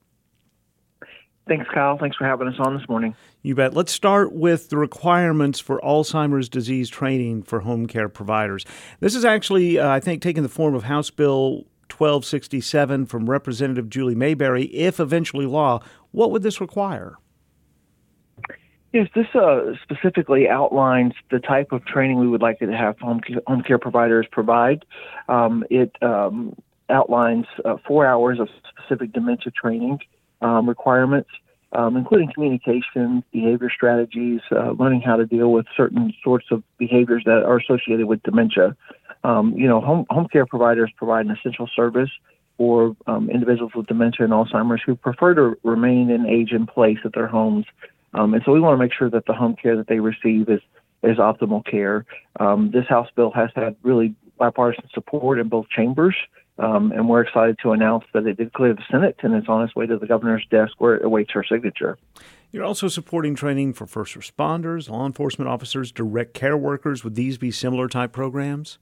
[1.46, 1.98] Thanks, Kyle.
[1.98, 3.14] Thanks for having us on this morning.
[3.42, 3.74] You bet.
[3.74, 8.64] Let's start with the requirements for Alzheimer's disease training for home care providers.
[9.00, 13.90] This is actually, uh, I think, taking the form of House Bill 1267 from Representative
[13.90, 14.64] Julie Mayberry.
[14.64, 15.80] If eventually law,
[16.12, 17.16] what would this require?
[18.94, 23.20] Yes, this uh, specifically outlines the type of training we would like to have home
[23.20, 24.86] care, home care providers provide.
[25.28, 26.56] Um, it um,
[26.88, 29.98] outlines uh, four hours of specific dementia training
[30.44, 31.30] um, requirements,
[31.72, 37.22] um, including communication, behavior strategies, uh, learning how to deal with certain sorts of behaviors
[37.24, 38.76] that are associated with dementia.
[39.24, 42.10] Um, you know, home, home care providers provide an essential service
[42.58, 46.98] for um, individuals with dementia and Alzheimer's who prefer to remain in age in place
[47.04, 47.64] at their homes.
[48.12, 50.48] Um, and so we want to make sure that the home care that they receive
[50.48, 50.60] is
[51.02, 52.06] is optimal care.
[52.40, 56.16] Um, this House bill has had really bipartisan support in both chambers.
[56.58, 59.62] Um, and we're excited to announce that it did clear the Senate and it's on
[59.62, 61.98] its way to the governor's desk where it awaits her signature.
[62.52, 67.02] You're also supporting training for first responders, law enforcement officers, direct care workers.
[67.02, 68.78] Would these be similar type programs?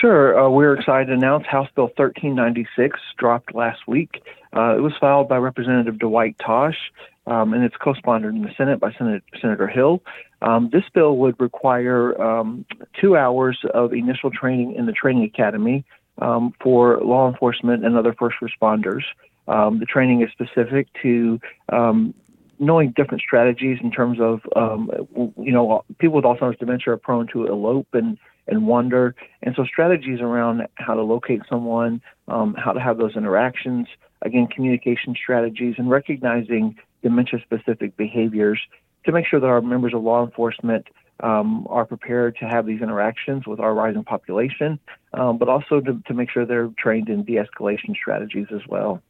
[0.00, 0.38] Sure.
[0.38, 4.22] Uh, we're excited to announce House Bill 1396 dropped last week.
[4.56, 6.90] Uh, it was filed by Representative Dwight Tosh,
[7.26, 10.02] um, and it's co-sponsored in the Senate by Senate, Senator Hill.
[10.42, 12.64] Um, this bill would require um,
[13.00, 15.84] two hours of initial training in the training academy
[16.18, 19.02] um, for law enforcement and other first responders.
[19.46, 21.40] Um, the training is specific to
[21.70, 22.14] um,
[22.58, 24.90] knowing different strategies in terms of, um,
[25.36, 29.14] you know, people with Alzheimer's dementia are prone to elope and, and wander.
[29.42, 33.88] And so strategies around how to locate someone, um, how to have those interactions,
[34.22, 38.60] again, communication strategies, and recognizing dementia specific behaviors
[39.04, 40.86] to make sure that our members of law enforcement
[41.20, 44.78] um, are prepared to have these interactions with our rising population,
[45.12, 49.00] um, but also to, to make sure they're trained in de escalation strategies as well.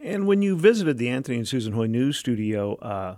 [0.00, 3.16] And when you visited the Anthony and Susan Hoy News Studio uh,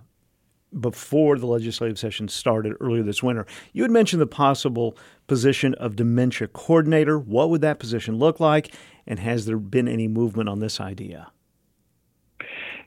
[0.78, 4.96] before the legislative session started earlier this winter, you had mentioned the possible
[5.26, 7.18] position of dementia coordinator.
[7.18, 8.74] What would that position look like?
[9.06, 11.30] And has there been any movement on this idea?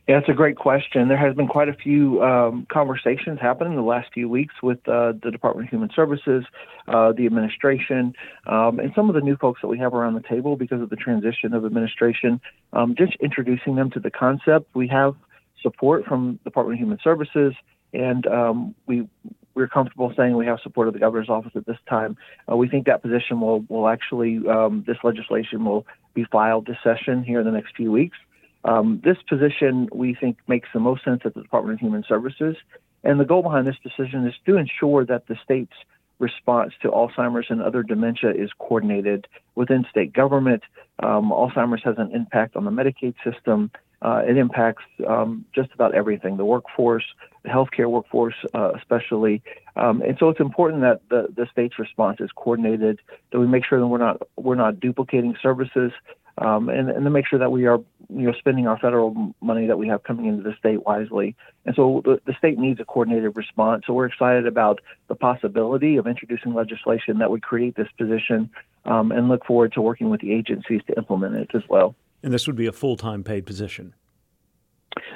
[0.08, 1.08] Yeah, it's a great question.
[1.08, 4.78] There has been quite a few um, conversations happening in the last few weeks with
[4.88, 6.46] uh, the Department of Human Services,
[6.88, 8.14] uh, the administration,
[8.46, 10.92] um, and some of the new folks that we have around the table because of
[10.92, 12.40] the transition of administration.
[12.72, 14.70] Um, just introducing them to the concept.
[14.76, 15.16] We have
[15.64, 17.56] support from the Department of Human Services,
[17.92, 19.08] and um, we
[19.56, 22.16] we're comfortable saying we have support of the governor's office at this time.
[22.52, 26.78] Uh, we think that position will will actually um, this legislation will be filed this
[26.84, 28.18] session here in the next few weeks.
[28.66, 32.58] Um, this position we think makes the most sense at the Department of Human Services,
[33.04, 35.78] and the goal behind this decision is to ensure that the state's
[36.18, 40.64] response to Alzheimer's and other dementia is coordinated within state government.
[41.00, 43.70] Um, Alzheimer's has an impact on the Medicaid system.
[44.02, 47.06] Uh, it impacts um, just about everything the workforce,
[47.44, 49.42] the healthcare workforce, uh, especially.
[49.76, 53.00] Um, and so it's important that the, the state's response is coordinated,
[53.32, 55.92] that we make sure that we're not, we're not duplicating services,
[56.38, 57.80] um, and, and to make sure that we are
[58.10, 61.36] you know spending our federal money that we have coming into the state wisely.
[61.66, 63.84] And so the, the state needs a coordinated response.
[63.88, 68.50] So we're excited about the possibility of introducing legislation that would create this position,
[68.86, 71.96] um, and look forward to working with the agencies to implement it as well.
[72.22, 73.94] And this would be a full time paid position.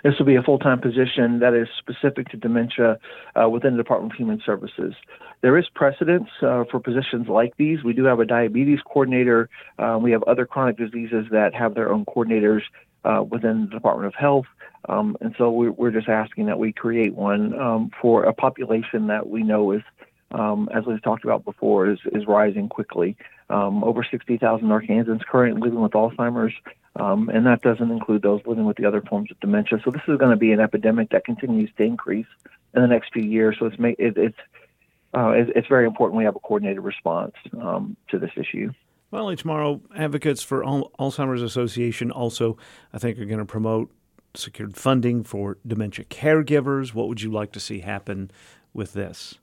[0.03, 2.97] This will be a full time position that is specific to dementia
[3.41, 4.93] uh, within the Department of Human Services.
[5.41, 7.84] There is precedence uh, for positions like these.
[7.84, 9.49] We do have a diabetes coordinator.
[9.77, 12.61] Uh, we have other chronic diseases that have their own coordinators
[13.05, 14.45] uh, within the Department of Health.
[14.88, 19.07] Um, and so we're, we're, just asking that we create one um, for a population
[19.07, 19.82] that we know is,
[20.32, 23.17] um, as we've talked about before, is, is rising quickly.
[23.49, 26.53] Um, over 60,000 Arkansans currently living with Alzheimer's,
[26.95, 29.79] um, and that doesn't include those living with the other forms of dementia.
[29.83, 32.27] So this is going to be an epidemic that continues to increase
[32.73, 33.57] in the next few years.
[33.59, 34.37] So it's it, it's
[35.13, 38.71] uh, it's, it's, very important we have a coordinated response um, to this issue.
[39.09, 42.57] Well, tomorrow, advocates for Alzheimer's Association also,
[42.93, 43.91] I think, are going to promote
[44.35, 46.93] secured funding for dementia caregivers.
[46.93, 48.29] What would you like to see happen
[48.71, 49.39] with this?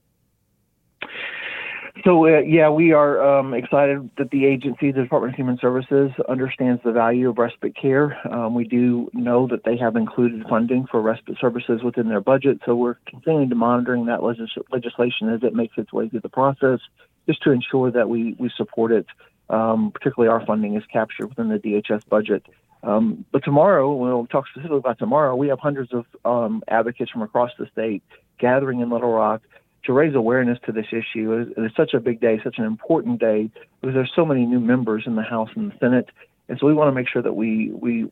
[2.07, 6.13] So uh, yeah, we are um, excited that the agency, the Department of Human Services,
[6.29, 8.17] understands the value of respite care.
[8.33, 12.61] Um, we do know that they have included funding for respite services within their budget,
[12.65, 16.29] so we're continuing to monitoring that legis- legislation as it makes its way through the
[16.29, 16.79] process,
[17.27, 19.07] just to ensure that we we support it.
[19.51, 22.47] Um, particularly, our funding is captured within the DHS budget.
[22.85, 25.35] Um, but tomorrow, we'll talk specifically about tomorrow.
[25.35, 28.05] We have hundreds of um, advocates from across the state
[28.39, 29.43] gathering in Little Rock
[29.87, 31.47] to raise awareness to this issue.
[31.57, 35.05] It's such a big day, such an important day because there's so many new members
[35.07, 36.11] in the House and the Senate,
[36.49, 38.11] and so we want to make sure that we we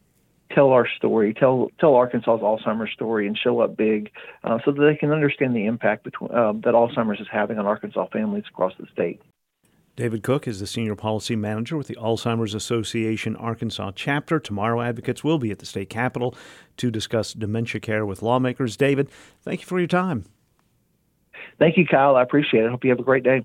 [0.55, 4.11] tell our story, tell tell Arkansas's Alzheimer's story, and show up big,
[4.45, 7.67] uh, so that they can understand the impact between, uh, that Alzheimer's is having on
[7.67, 9.21] Arkansas families across the state.
[9.97, 14.41] David Cook is the Senior Policy Manager with the Alzheimer's Association Arkansas chapter.
[14.41, 16.35] Tomorrow, advocates will be at the state capitol
[16.79, 18.77] to discuss dementia care with lawmakers.
[18.77, 19.09] David,
[19.43, 20.25] thank you for your time.
[21.59, 22.17] Thank you, Kyle.
[22.17, 22.71] I appreciate it.
[22.71, 23.45] Hope you have a great day.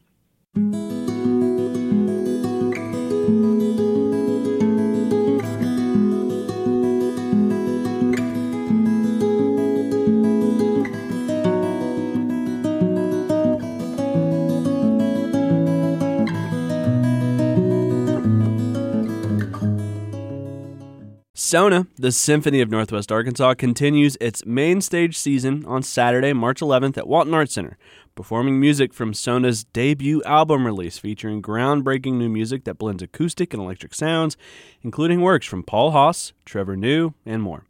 [21.50, 26.96] Sona, the Symphony of Northwest Arkansas, continues its main stage season on Saturday, March 11th
[26.96, 27.76] at Walton Arts Center,
[28.14, 33.64] performing music from Sona's debut album release featuring groundbreaking new music that blends acoustic and
[33.64, 34.38] electric sounds,
[34.84, 37.66] including works from Paul Haas, Trevor New, and more.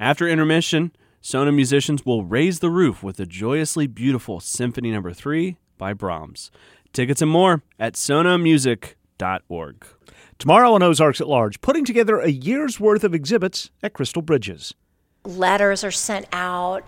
[0.00, 5.14] After intermission, Sona musicians will raise the roof with the joyously beautiful Symphony Number no.
[5.14, 6.50] 3 by Brahms.
[6.92, 9.86] Tickets and more at sonamusic.org.
[10.40, 14.72] Tomorrow on Ozarks at Large, putting together a year's worth of exhibits at Crystal Bridges.
[15.26, 16.82] Letters are sent out,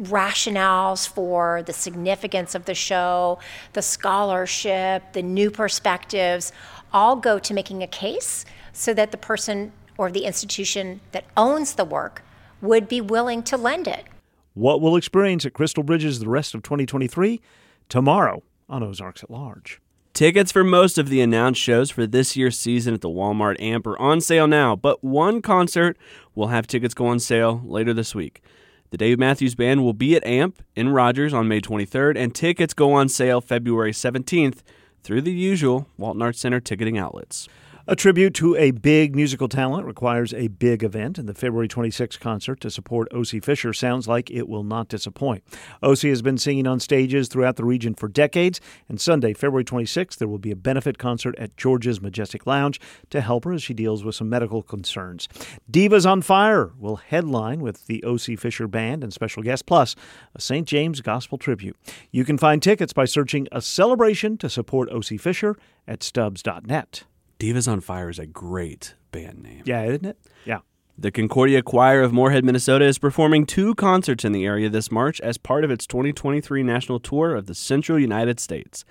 [0.00, 3.38] rationales for the significance of the show,
[3.74, 6.50] the scholarship, the new perspectives,
[6.92, 11.74] all go to making a case so that the person or the institution that owns
[11.74, 12.24] the work
[12.60, 14.06] would be willing to lend it.
[14.54, 17.40] What we'll experience at Crystal Bridges the rest of 2023?
[17.88, 19.81] Tomorrow on Ozarks at Large.
[20.14, 23.86] Tickets for most of the announced shows for this year's season at the Walmart Amp
[23.86, 25.96] are on sale now, but one concert
[26.34, 28.42] will have tickets go on sale later this week.
[28.90, 32.74] The Dave Matthews Band will be at AMP in Rogers on May 23rd, and tickets
[32.74, 34.58] go on sale February 17th
[35.02, 37.48] through the usual Walton Arts Center ticketing outlets.
[37.88, 42.20] A tribute to a big musical talent requires a big event, and the February 26th
[42.20, 43.40] concert to support O.C.
[43.40, 45.42] Fisher sounds like it will not disappoint.
[45.82, 46.08] O.C.
[46.08, 50.28] has been singing on stages throughout the region for decades, and Sunday, February 26th, there
[50.28, 52.80] will be a benefit concert at George's Majestic Lounge
[53.10, 55.26] to help her as she deals with some medical concerns.
[55.68, 58.36] Divas on Fire will headline with the O.C.
[58.36, 59.96] Fisher Band and special guest, plus
[60.36, 60.68] a St.
[60.68, 61.76] James Gospel tribute.
[62.12, 65.16] You can find tickets by searching a celebration to support O.C.
[65.16, 65.56] Fisher
[65.88, 67.02] at stubbs.net.
[67.42, 69.62] Divas on Fire is a great band name.
[69.64, 70.16] Yeah, isn't it?
[70.44, 70.60] Yeah.
[70.96, 75.20] The Concordia Choir of Moorhead, Minnesota is performing two concerts in the area this March
[75.22, 78.84] as part of its 2023 national tour of the central United States.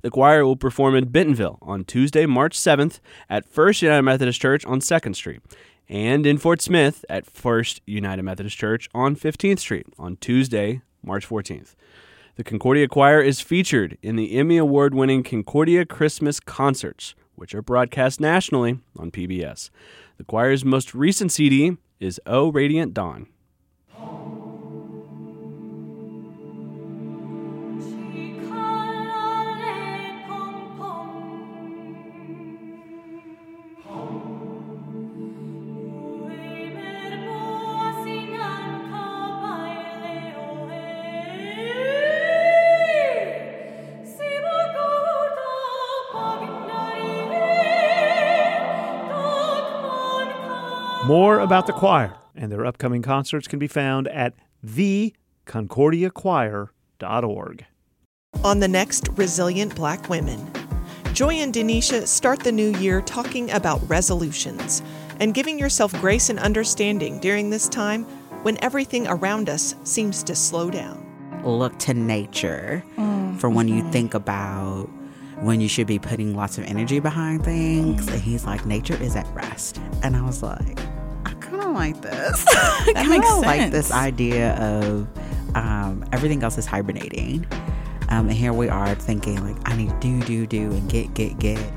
[0.00, 4.64] The choir will perform in Bentonville on Tuesday, March 7th at First United Methodist Church
[4.64, 5.42] on 2nd Street
[5.86, 11.28] and in Fort Smith at First United Methodist Church on 15th Street on Tuesday, March
[11.28, 11.74] 14th.
[12.36, 17.62] The Concordia Choir is featured in the Emmy Award winning Concordia Christmas Concerts, which are
[17.62, 19.70] broadcast nationally on PBS.
[20.16, 23.28] The choir's most recent CD is O Radiant Dawn.
[51.38, 54.34] More about the choir and their upcoming concerts can be found at
[54.66, 57.64] theconcordiachoir.org.
[58.42, 60.50] On the next Resilient Black Women,
[61.12, 64.82] Joy and Denisha start the new year talking about resolutions
[65.20, 68.02] and giving yourself grace and understanding during this time
[68.42, 71.06] when everything around us seems to slow down.
[71.44, 73.38] Look to nature mm.
[73.38, 73.92] for when you mm-hmm.
[73.92, 74.90] think about
[75.42, 78.08] when you should be putting lots of energy behind things.
[78.08, 79.80] And he's like, nature is at rest.
[80.02, 80.87] And I was like, I kind of
[81.78, 82.44] like this.
[82.48, 85.06] I makes kinda like this idea of
[85.54, 87.46] um, everything else is hibernating.
[88.10, 91.14] Um, and here we are thinking, like, I need to do, do, do, and get,
[91.14, 91.72] get, get.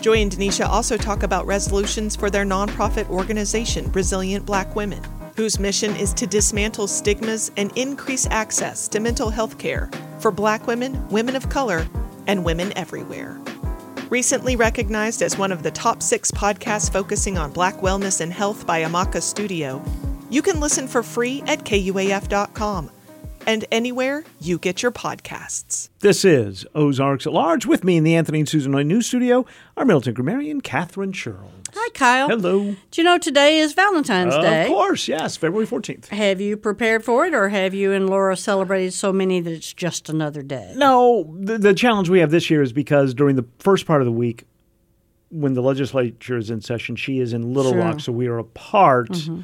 [0.00, 5.02] Joy and Denisha also talk about resolutions for their nonprofit organization, Resilient Black Women,
[5.36, 10.66] whose mission is to dismantle stigmas and increase access to mental health care for Black
[10.66, 11.86] women, women of color,
[12.28, 13.40] and women everywhere.
[14.10, 18.64] Recently recognized as one of the top six podcasts focusing on Black wellness and health
[18.66, 19.82] by Amaka Studio,
[20.30, 22.90] you can listen for free at KUAF.com
[23.46, 25.88] and anywhere you get your podcasts.
[26.00, 27.66] This is Ozarks at Large.
[27.66, 31.50] With me in the Anthony and Susan Lloyd News Studio, our Milton grammarian, Katherine Shurlds.
[31.74, 32.28] Hi, Kyle.
[32.28, 32.74] Hello.
[32.90, 34.62] Do you know today is Valentine's Day?
[34.62, 36.08] Of course, yes, February 14th.
[36.08, 39.72] Have you prepared for it, or have you and Laura celebrated so many that it's
[39.72, 40.72] just another day?
[40.76, 44.06] No, the, the challenge we have this year is because during the first part of
[44.06, 44.44] the week,
[45.30, 47.80] when the legislature is in session, she is in Little Sure.
[47.82, 49.10] Rock, so we are apart.
[49.10, 49.42] Mhm.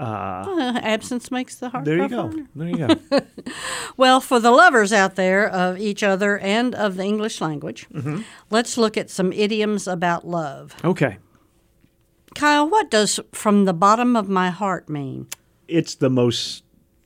[0.00, 2.28] Uh, Uh, absence makes the heart there you go.
[2.30, 2.46] fonder.
[2.56, 3.20] There you go.
[3.96, 8.24] Well, for the lovers out there of each other and of the English language, Mhm.
[8.50, 10.74] let's look at some idioms about love.
[10.84, 11.18] Okay.
[12.34, 15.26] Kyle, what does from the bottom of my heart mean?
[15.68, 16.62] It's the most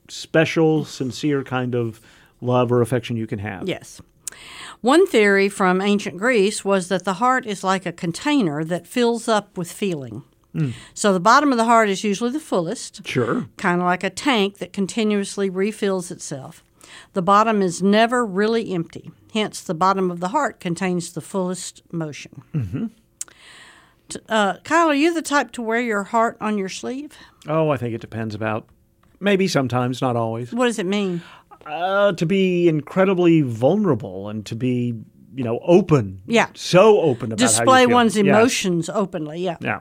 [0.07, 1.99] special, sincere kind of
[2.41, 3.67] love or affection you can have.
[3.67, 4.01] Yes.
[4.81, 9.27] One theory from ancient Greece was that the heart is like a container that fills
[9.27, 10.23] up with feeling.
[10.55, 10.73] Mm.
[10.93, 13.47] So the bottom of the heart is usually the fullest, Sure.
[13.57, 16.63] kind of like a tank that continuously refills itself.
[17.13, 19.11] The bottom is never really empty.
[19.33, 22.41] Hence, the bottom of the heart contains the fullest motion.
[22.53, 22.85] hmm
[24.29, 27.17] Uh, Kyle, are you the type to wear your heart on your sleeve?
[27.47, 28.67] Oh, I think it depends about
[29.19, 30.53] maybe sometimes, not always.
[30.53, 31.21] What does it mean?
[31.65, 34.93] Uh, to be incredibly vulnerable and to be,
[35.35, 36.21] you know, open.
[36.27, 36.47] Yeah.
[36.53, 38.25] So open about Display one's Yes.
[38.27, 39.57] emotions openly, yeah.
[39.59, 39.79] Yeah.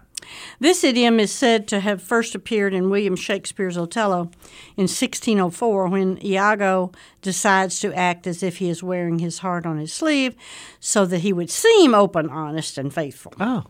[0.61, 4.31] This idiom is said to have first appeared in William Shakespeare's Othello
[4.77, 9.79] in 1604 when Iago decides to act as if he is wearing his heart on
[9.79, 10.35] his sleeve
[10.81, 13.33] so that he would seem open, honest, and faithful.
[13.41, 13.64] Oh.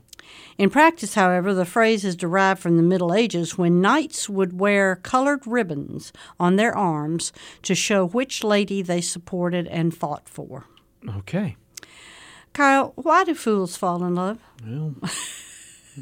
[0.57, 4.97] In practice, however, the phrase is derived from the Middle Ages when knights would wear
[4.97, 7.33] colored ribbons on their arms
[7.63, 10.65] to show which lady they supported and fought for.
[11.09, 11.57] Okay.
[12.53, 14.39] Kyle, why do fools fall in love?
[14.65, 14.95] Well,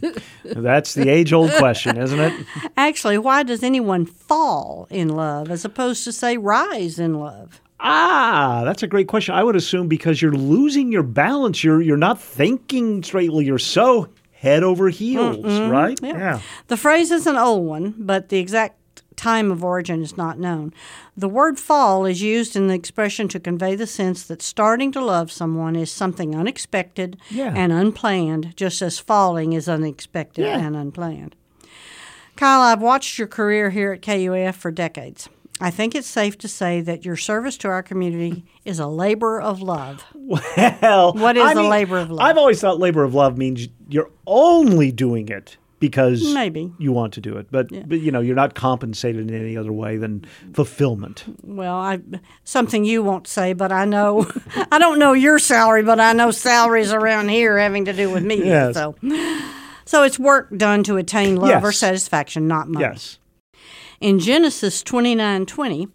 [0.44, 2.46] that's the age old question, isn't it?
[2.76, 7.60] Actually, why does anyone fall in love as opposed to, say, rise in love?
[7.84, 9.34] Ah, that's a great question.
[9.34, 11.64] I would assume because you're losing your balance.
[11.64, 13.44] You're you're not thinking straightly.
[13.44, 15.70] You're so head over heels, Mm-mm.
[15.70, 15.98] right?
[16.02, 16.40] Yeah.
[16.68, 18.76] The phrase is an old one, but the exact
[19.16, 20.72] time of origin is not known.
[21.16, 25.04] The word fall is used in the expression to convey the sense that starting to
[25.04, 27.52] love someone is something unexpected Yeah.
[27.54, 30.58] and unplanned, just as falling is unexpected Yeah.
[30.58, 31.36] and unplanned.
[32.36, 35.28] Kyle, I've watched your career here at KUF for decades.
[35.60, 39.40] I think it's safe to say that your service to our community is a labor
[39.40, 40.04] of love.
[40.14, 42.20] Well, What is I a mean, labor of love?
[42.26, 46.72] I've always thought labor of love means you're only doing it because Maybe.
[46.78, 49.72] you want to do it, but but you know you're not compensated in any other
[49.72, 50.24] way than
[50.54, 51.24] fulfillment.
[51.42, 51.98] Well, I
[52.44, 54.30] something you won't say, but I know
[54.70, 58.22] I don't know your salary, but I know salaries around here having to do with
[58.22, 58.44] me.
[58.44, 58.74] Yes.
[58.74, 58.94] So,
[59.84, 62.84] so it's work done to attain love or satisfaction, not money.
[62.84, 63.18] Yes.
[64.00, 65.88] In Genesis twenty nine twenty,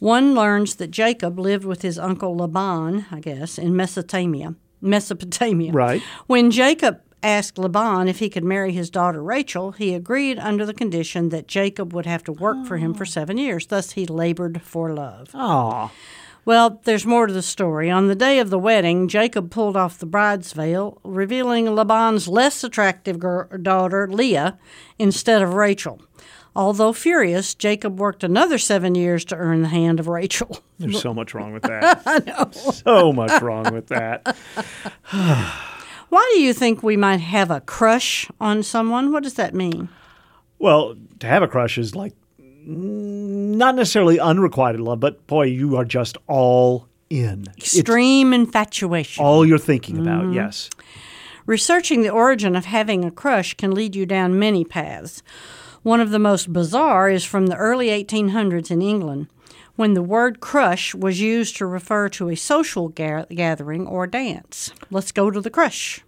[0.00, 4.54] one learns that Jacob lived with his uncle Laban, I guess, in Mesopotamia.
[4.82, 5.72] Mesopotamia.
[5.72, 6.02] Right.
[6.26, 10.74] When Jacob asked Laban if he could marry his daughter Rachel, he agreed under the
[10.74, 13.66] condition that Jacob would have to work for him for seven years.
[13.66, 15.30] Thus, he labored for love.
[15.34, 15.90] Aw.
[16.44, 17.90] Well, there's more to the story.
[17.90, 22.64] On the day of the wedding, Jacob pulled off the bride's veil, revealing Laban's less
[22.64, 24.58] attractive gir- daughter, Leah,
[24.98, 26.00] instead of Rachel.
[26.56, 30.58] Although furious, Jacob worked another seven years to earn the hand of Rachel.
[30.78, 32.02] There's so much wrong with that.
[32.06, 32.50] I know.
[32.50, 34.36] So much wrong with that.
[36.10, 39.12] Why do you think we might have a crush on someone?
[39.12, 39.88] What does that mean?
[40.58, 45.76] Well, to have a crush is like mm, not necessarily unrequited love, but boy, you
[45.76, 47.46] are just all in.
[47.56, 49.24] It's Extreme infatuation.
[49.24, 50.24] all you're thinking about.
[50.24, 50.34] Mhm.
[50.34, 50.68] Yes.
[51.46, 55.22] Researching the origin of having a crush can lead you down many paths.
[55.82, 59.28] One of the most bizarre is from the early 1800s in England,
[59.76, 64.72] when the word crush was used to refer to a social ga- gathering or dance.
[64.90, 66.02] Let's go to the crush.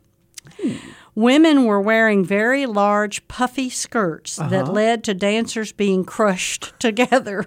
[1.15, 4.73] Women were wearing very large, puffy skirts that Uh-huh.
[4.73, 7.47] led to dancers being crushed together.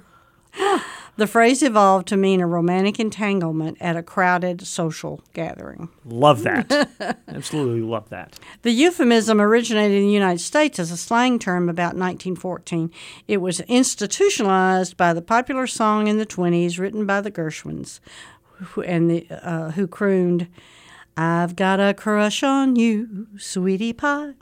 [1.17, 5.89] The phrase evolved to mean a romantic entanglement at a crowded social gathering.
[6.03, 6.89] Love that.
[7.27, 8.37] Absolutely love that.
[8.63, 12.91] The euphemism originated in the United States as a slang term about 1914.
[13.27, 17.99] It was institutionalized by the popular song in the 20s written by the Gershwins,
[18.51, 20.47] who, and the, uh, who crooned,
[21.17, 24.33] I've got a crush on you, sweetie pie.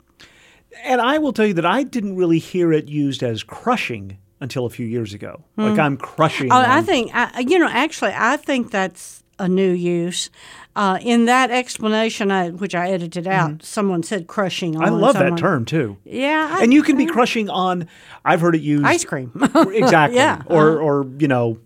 [0.82, 4.64] And I will tell you that I didn't really hear it used as crushing until
[4.66, 5.42] a few years ago.
[5.56, 5.80] Like Hmm.
[5.80, 6.52] I'm crushing.
[6.52, 10.30] Oh, I think, I, you know, actually, I think that's a new use.
[10.76, 14.94] Uh, in that explanation, I, which I edited out, someone said crushing on Mm-hmm.
[14.94, 15.34] I love someone.
[15.34, 15.96] that term too.
[16.04, 16.48] Yeah.
[16.56, 17.88] I- and you can be crushing on.
[18.24, 19.32] I've heard it used Ice cream.
[19.54, 20.16] exactly.
[20.18, 20.84] Yeah, Or uh-huh.
[20.84, 21.58] or you know,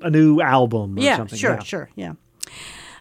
[0.00, 1.38] a new album or yeah, something.
[1.38, 1.62] sure, yeah.
[1.62, 2.12] sure, yeah.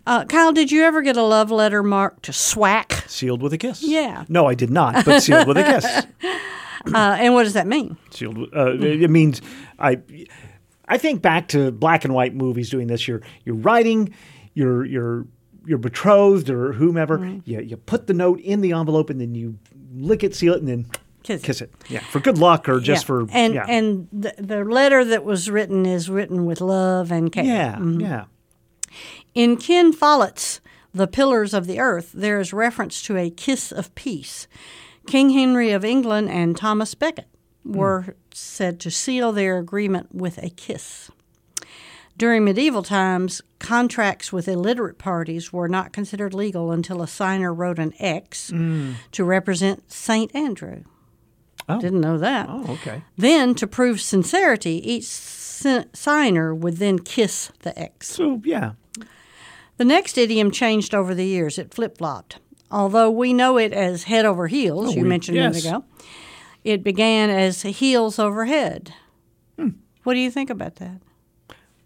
[0.08, 3.08] Uh, Kyle, did you ever get a love letter marked SWAK?
[3.08, 3.84] Sealed with a kiss.
[3.84, 4.26] Yeah.
[4.30, 5.06] No, I did not.
[5.06, 5.86] But sealed with a kiss.
[6.94, 7.98] Uh, and what does that mean?
[8.12, 8.38] Sealed.
[8.56, 9.42] Uh, it means
[9.80, 10.00] I.
[10.88, 13.08] I think back to black and white movies doing this.
[13.08, 14.14] You're you're writing,
[14.54, 15.26] you're you're
[15.66, 17.18] you're betrothed or whomever.
[17.20, 17.40] Mm-hmm.
[17.50, 19.58] You you put the note in the envelope and then you
[19.94, 20.86] lick it, seal it, and then
[21.24, 21.72] Kiss, it.
[21.88, 23.08] Yeah, for good luck or just Yeah.
[23.08, 23.66] for and yeah.
[23.70, 27.44] and the, the letter that was written is written with love and care.
[27.46, 28.02] yeah, Mhm.
[28.02, 28.26] yeah.
[29.34, 30.60] In Ken Follett's
[30.94, 34.48] The Pillars of the Earth, there is reference to a kiss of peace.
[35.08, 37.28] King Henry of England and Thomas Becket
[37.66, 41.10] were said to seal their agreement with a kiss.
[42.18, 47.80] During medieval times, contracts with illiterate parties were not considered legal until a signer wrote
[47.80, 48.96] an X Mm.
[49.12, 50.34] to represent St.
[50.36, 50.84] Andrew.
[51.70, 51.80] Oh.
[51.80, 52.48] Didn't know that.
[52.50, 53.04] Oh, okay.
[53.18, 58.08] Then, to prove sincerity, each signer would then kiss the X.
[58.10, 58.74] So yeah.
[59.78, 61.58] The next idiom changed over the years.
[61.58, 62.40] It flip flopped.
[62.72, 65.84] Although we know it as head over heels, Oh, you we- mentioned a minute ago,
[66.64, 68.94] it began as heels over head.
[69.60, 69.70] Hmm.
[70.04, 70.98] What do you think about that?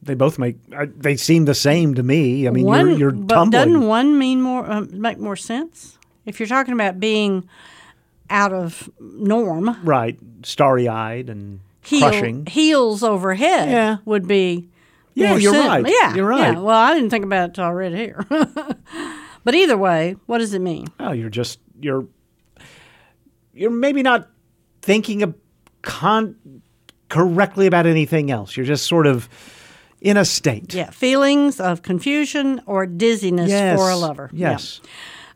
[0.04, 0.58] They both make.
[0.76, 2.48] Uh, they seem the same to me.
[2.48, 3.52] I mean, one, you're you're but tumbling.
[3.74, 5.98] doesn't one mean more um, make more sense?
[6.28, 7.50] If you're talking about being
[8.30, 12.46] out of norm, right, starry eyed and heel, crushing.
[12.46, 13.98] heels over head Yeah.
[14.06, 14.70] would be.
[15.16, 15.86] Yeah, you're right.
[15.88, 16.50] Yeah, You're yeah.
[16.50, 16.58] right.
[16.58, 18.26] Well, I didn't think about it till I read it here.
[19.46, 20.88] but either way, what does it mean?
[21.00, 22.06] Oh, you're just you're
[23.54, 24.28] you're maybe not
[24.82, 25.34] thinking of
[25.82, 26.36] con-
[27.08, 28.58] correctly about anything else.
[28.58, 29.30] You're just sort of
[30.02, 30.74] in a state.
[30.74, 34.30] Yeah, feelings of confusion or dizziness Yes, for a lover.
[34.34, 34.52] Yeah.
[34.52, 34.82] yes.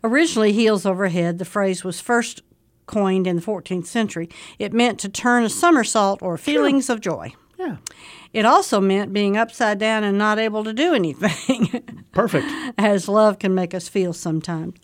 [0.03, 2.41] Originally, heels over head, the phrase was first
[2.86, 4.30] coined in the 14th century.
[4.57, 7.34] It meant to turn a somersault or feelings of joy.
[7.60, 7.76] Yeah.
[8.34, 11.84] It also meant being upside down and not able to do anything,
[12.14, 12.47] Perfect.
[12.78, 14.76] as love can make us feel sometimes.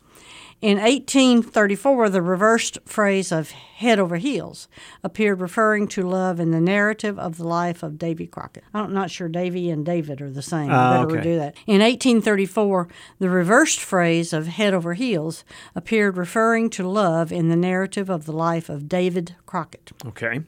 [0.61, 4.67] In 1834, the reversed phrase of head over heels
[5.03, 8.63] appeared referring to love in the narrative of the life of Davy Crockett.
[8.73, 10.71] I'm not sure Davy and David are the same.
[10.71, 11.30] I Ah, better okay.
[11.30, 11.55] redo that.
[11.67, 12.88] In 1834,
[13.19, 15.43] the reversed phrase of head over heels
[15.76, 19.91] appeared referring to love in the narrative of the life of David Crockett.
[20.05, 20.41] Okay.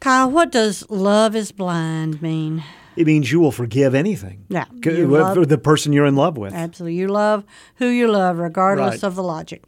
[0.00, 2.64] Kyle, what does love is blind mean?
[2.96, 4.44] It means you will forgive anything.
[4.48, 4.64] Yeah.
[4.84, 6.52] You uh, love- the person you're in love with.
[6.52, 6.96] Absolutely.
[6.98, 7.44] You love
[7.76, 9.04] who you love, regardless Right.
[9.04, 9.62] of the logic.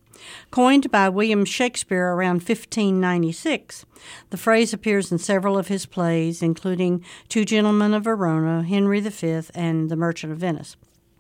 [0.51, 3.85] Coined by William Shakespeare around 1596,
[4.31, 9.41] the phrase appears in several of his plays, including Two Gentlemen of Verona, Henry V,
[9.55, 10.77] and The Merchant of Venice.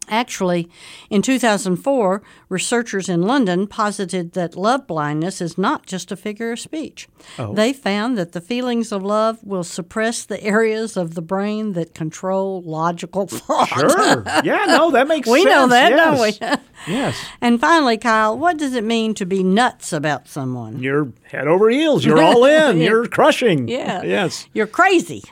[0.08, 0.68] Actually,
[1.10, 6.58] in 2004, researchers in London posited that love blindness is not just a figure of
[6.60, 7.08] speech.
[7.38, 7.54] Oh.
[7.54, 11.94] They found that the feelings of love will suppress the areas of the brain that
[11.94, 13.68] control logical thought.
[13.68, 14.24] Sure.
[14.44, 15.34] Yeah, no, that makes sense.
[15.34, 16.38] we know that, Yes.
[16.38, 16.92] don't we?
[16.92, 17.16] Yes.
[17.40, 20.80] And finally, Kyle, what does it mean to be nuts about someone?
[20.82, 22.04] You're head over heels.
[22.04, 22.80] You're all in.
[22.80, 23.68] You're crushing.
[23.68, 24.02] Yeah.
[24.02, 24.48] Yes.
[24.52, 25.22] You're crazy.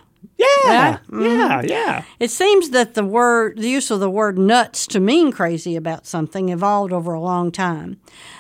[0.41, 0.99] Yeah.
[1.13, 1.63] Yeah.
[1.63, 2.03] Yeah.
[2.19, 6.07] It seems that the word, the use of the word nuts to mean crazy about
[6.07, 7.99] something evolved over a long time.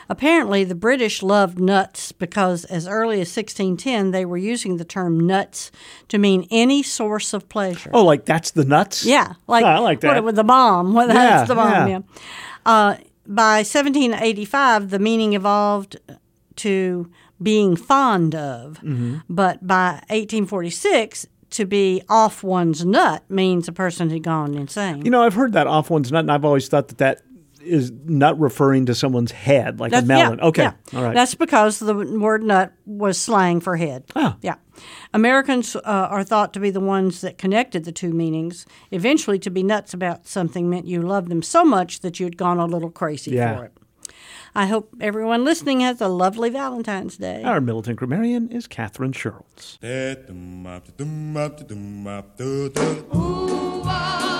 [0.08, 5.20] Apparently, the British loved nuts because as early as 1610 they were using the term
[5.20, 5.70] nuts
[6.08, 7.90] to mean any source of pleasure.
[7.92, 9.04] Oh, like that's the nuts?
[9.04, 10.14] Yeah, like, I like that.
[10.16, 10.94] What, with the bomb.
[10.94, 11.70] Well, Yeah, that's the bomb.
[11.72, 11.86] yeah.
[11.88, 12.00] Yeah.
[12.66, 12.96] Uh,
[13.26, 15.96] by 1785, the meaning evolved
[16.56, 17.10] to
[17.42, 19.22] being fond of, Mhm.
[19.28, 25.04] but by 1846, to be off one's nut means a person had gone insane.
[25.04, 27.22] You know, I've heard that off one's nut, and I've always thought that that
[27.62, 30.38] is not referring to someone's head, like That's- a melon.
[30.38, 30.62] yeah, okay.
[30.62, 30.98] yeah.
[30.98, 31.14] All right.
[31.14, 34.04] That's because the word nut was slang for head.
[34.16, 34.34] Oh.
[34.40, 34.54] Yeah.
[35.12, 38.64] Americans uh, are thought to be the ones that connected the two meanings.
[38.92, 42.58] Eventually, to be nuts about something meant you loved them so much that you'd gone
[42.58, 43.56] a little crazy Yeah.
[43.58, 43.72] for it.
[44.54, 47.42] I hope everyone listening has a lovely Valentine's Day.
[47.44, 49.78] Our militant grammarian is Katherine Shurlds.
[53.82, 54.39] Why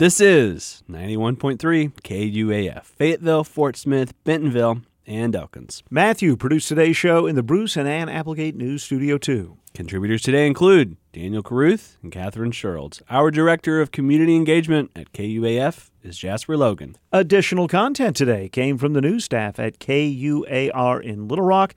[0.00, 5.82] This is 91.3 KUAF, Fayetteville, Fort Smith, Bentonville, and Elkins.
[5.90, 9.58] Matthew produced today's show in the Bruce and Ann Applegate News Studio 2.
[9.74, 13.02] Contributors today include Daniel Caruth and Katherine Shurlds.
[13.10, 16.96] Our Director of Community Engagement at KUAF is Jasper Logan.
[17.12, 21.74] Additional content today came from the news staff at KUAR in Little Rock.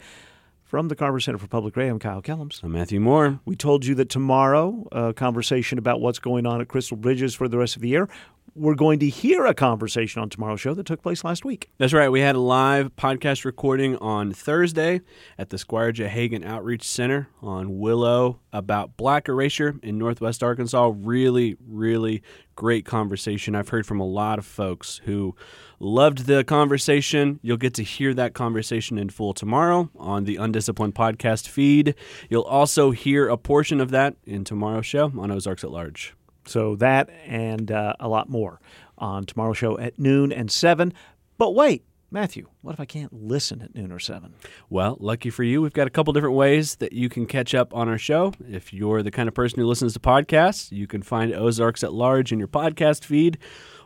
[0.73, 2.63] From the Carver Center for Public Radio, I'm Kyle Kellums.
[2.63, 3.39] I'm Matthew Moore.
[3.45, 7.47] We told you that tomorrow, a conversation about what's going on at Crystal Bridges for
[7.47, 8.09] the rest of the year.
[8.55, 11.71] We're going to hear a conversation on tomorrow's show that took place last week.
[11.79, 12.09] That's right.
[12.09, 15.01] We had a live podcast recording on Thursday
[15.39, 16.07] at the Squire J.
[16.07, 20.91] Hagan Outreach Center on Willow about black erasure in Northwest Arkansas.
[20.95, 22.21] Really, really
[22.55, 23.55] great conversation.
[23.55, 25.35] I've heard from a lot of folks who
[25.79, 27.39] loved the conversation.
[27.41, 31.95] You'll get to hear that conversation in full tomorrow on the Undisciplined podcast feed.
[32.29, 36.13] You'll also hear a portion of that in tomorrow's show on Ozarks at Large.
[36.45, 38.59] So that and uh, a lot more
[38.97, 40.93] on tomorrow's show at noon and 7.
[41.37, 44.35] But wait, Matthew, what if I can't listen at noon or 7?
[44.69, 47.73] Well, lucky for you, we've got a couple different ways that you can catch up
[47.73, 48.33] on our show.
[48.47, 51.91] If you're the kind of person who listens to podcasts, you can find Ozarks at
[51.91, 53.39] Large in your podcast feed,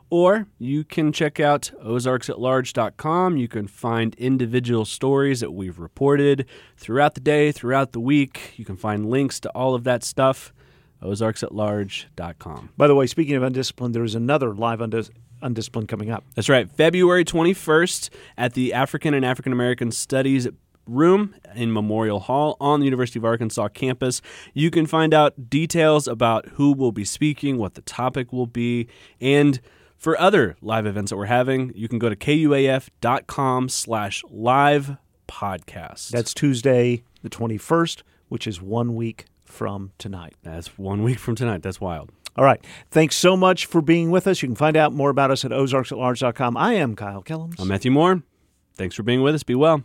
[0.10, 3.38] or you can check out ozarksatlarge.com.
[3.38, 6.46] You can find individual stories that we've reported
[6.76, 8.54] throughout the day, throughout the week.
[8.58, 10.54] You can find links to all of that stuff.
[11.02, 12.70] ozarksatlarge.com.
[12.78, 16.24] By the way, speaking of undisciplined, there is another live undis- undisciplined coming up.
[16.36, 16.70] That's right.
[16.72, 20.48] February 21st at the African and African American Studies
[20.88, 24.22] room in Memorial Hall on the University of Arkansas campus.
[24.54, 28.88] You can find out details about who will be speaking, what the topic will be,
[29.20, 29.60] and
[29.98, 36.10] for other live events that we're having, you can go to kuaf.com slash live podcast.
[36.10, 40.36] That's Tuesday, the 21st, which is one week from tonight.
[40.44, 41.64] That's one week from tonight.
[41.64, 42.12] That's wild.
[42.36, 42.64] All right.
[42.92, 44.42] Thanks so much for being with us.
[44.42, 46.56] You can find out more about us at ozarksatlarge.com.
[46.56, 47.60] I am Kyle Kellums.
[47.60, 48.22] I'm Matthew Moore.
[48.76, 49.44] Thanks for being with us.
[49.44, 49.84] Be well.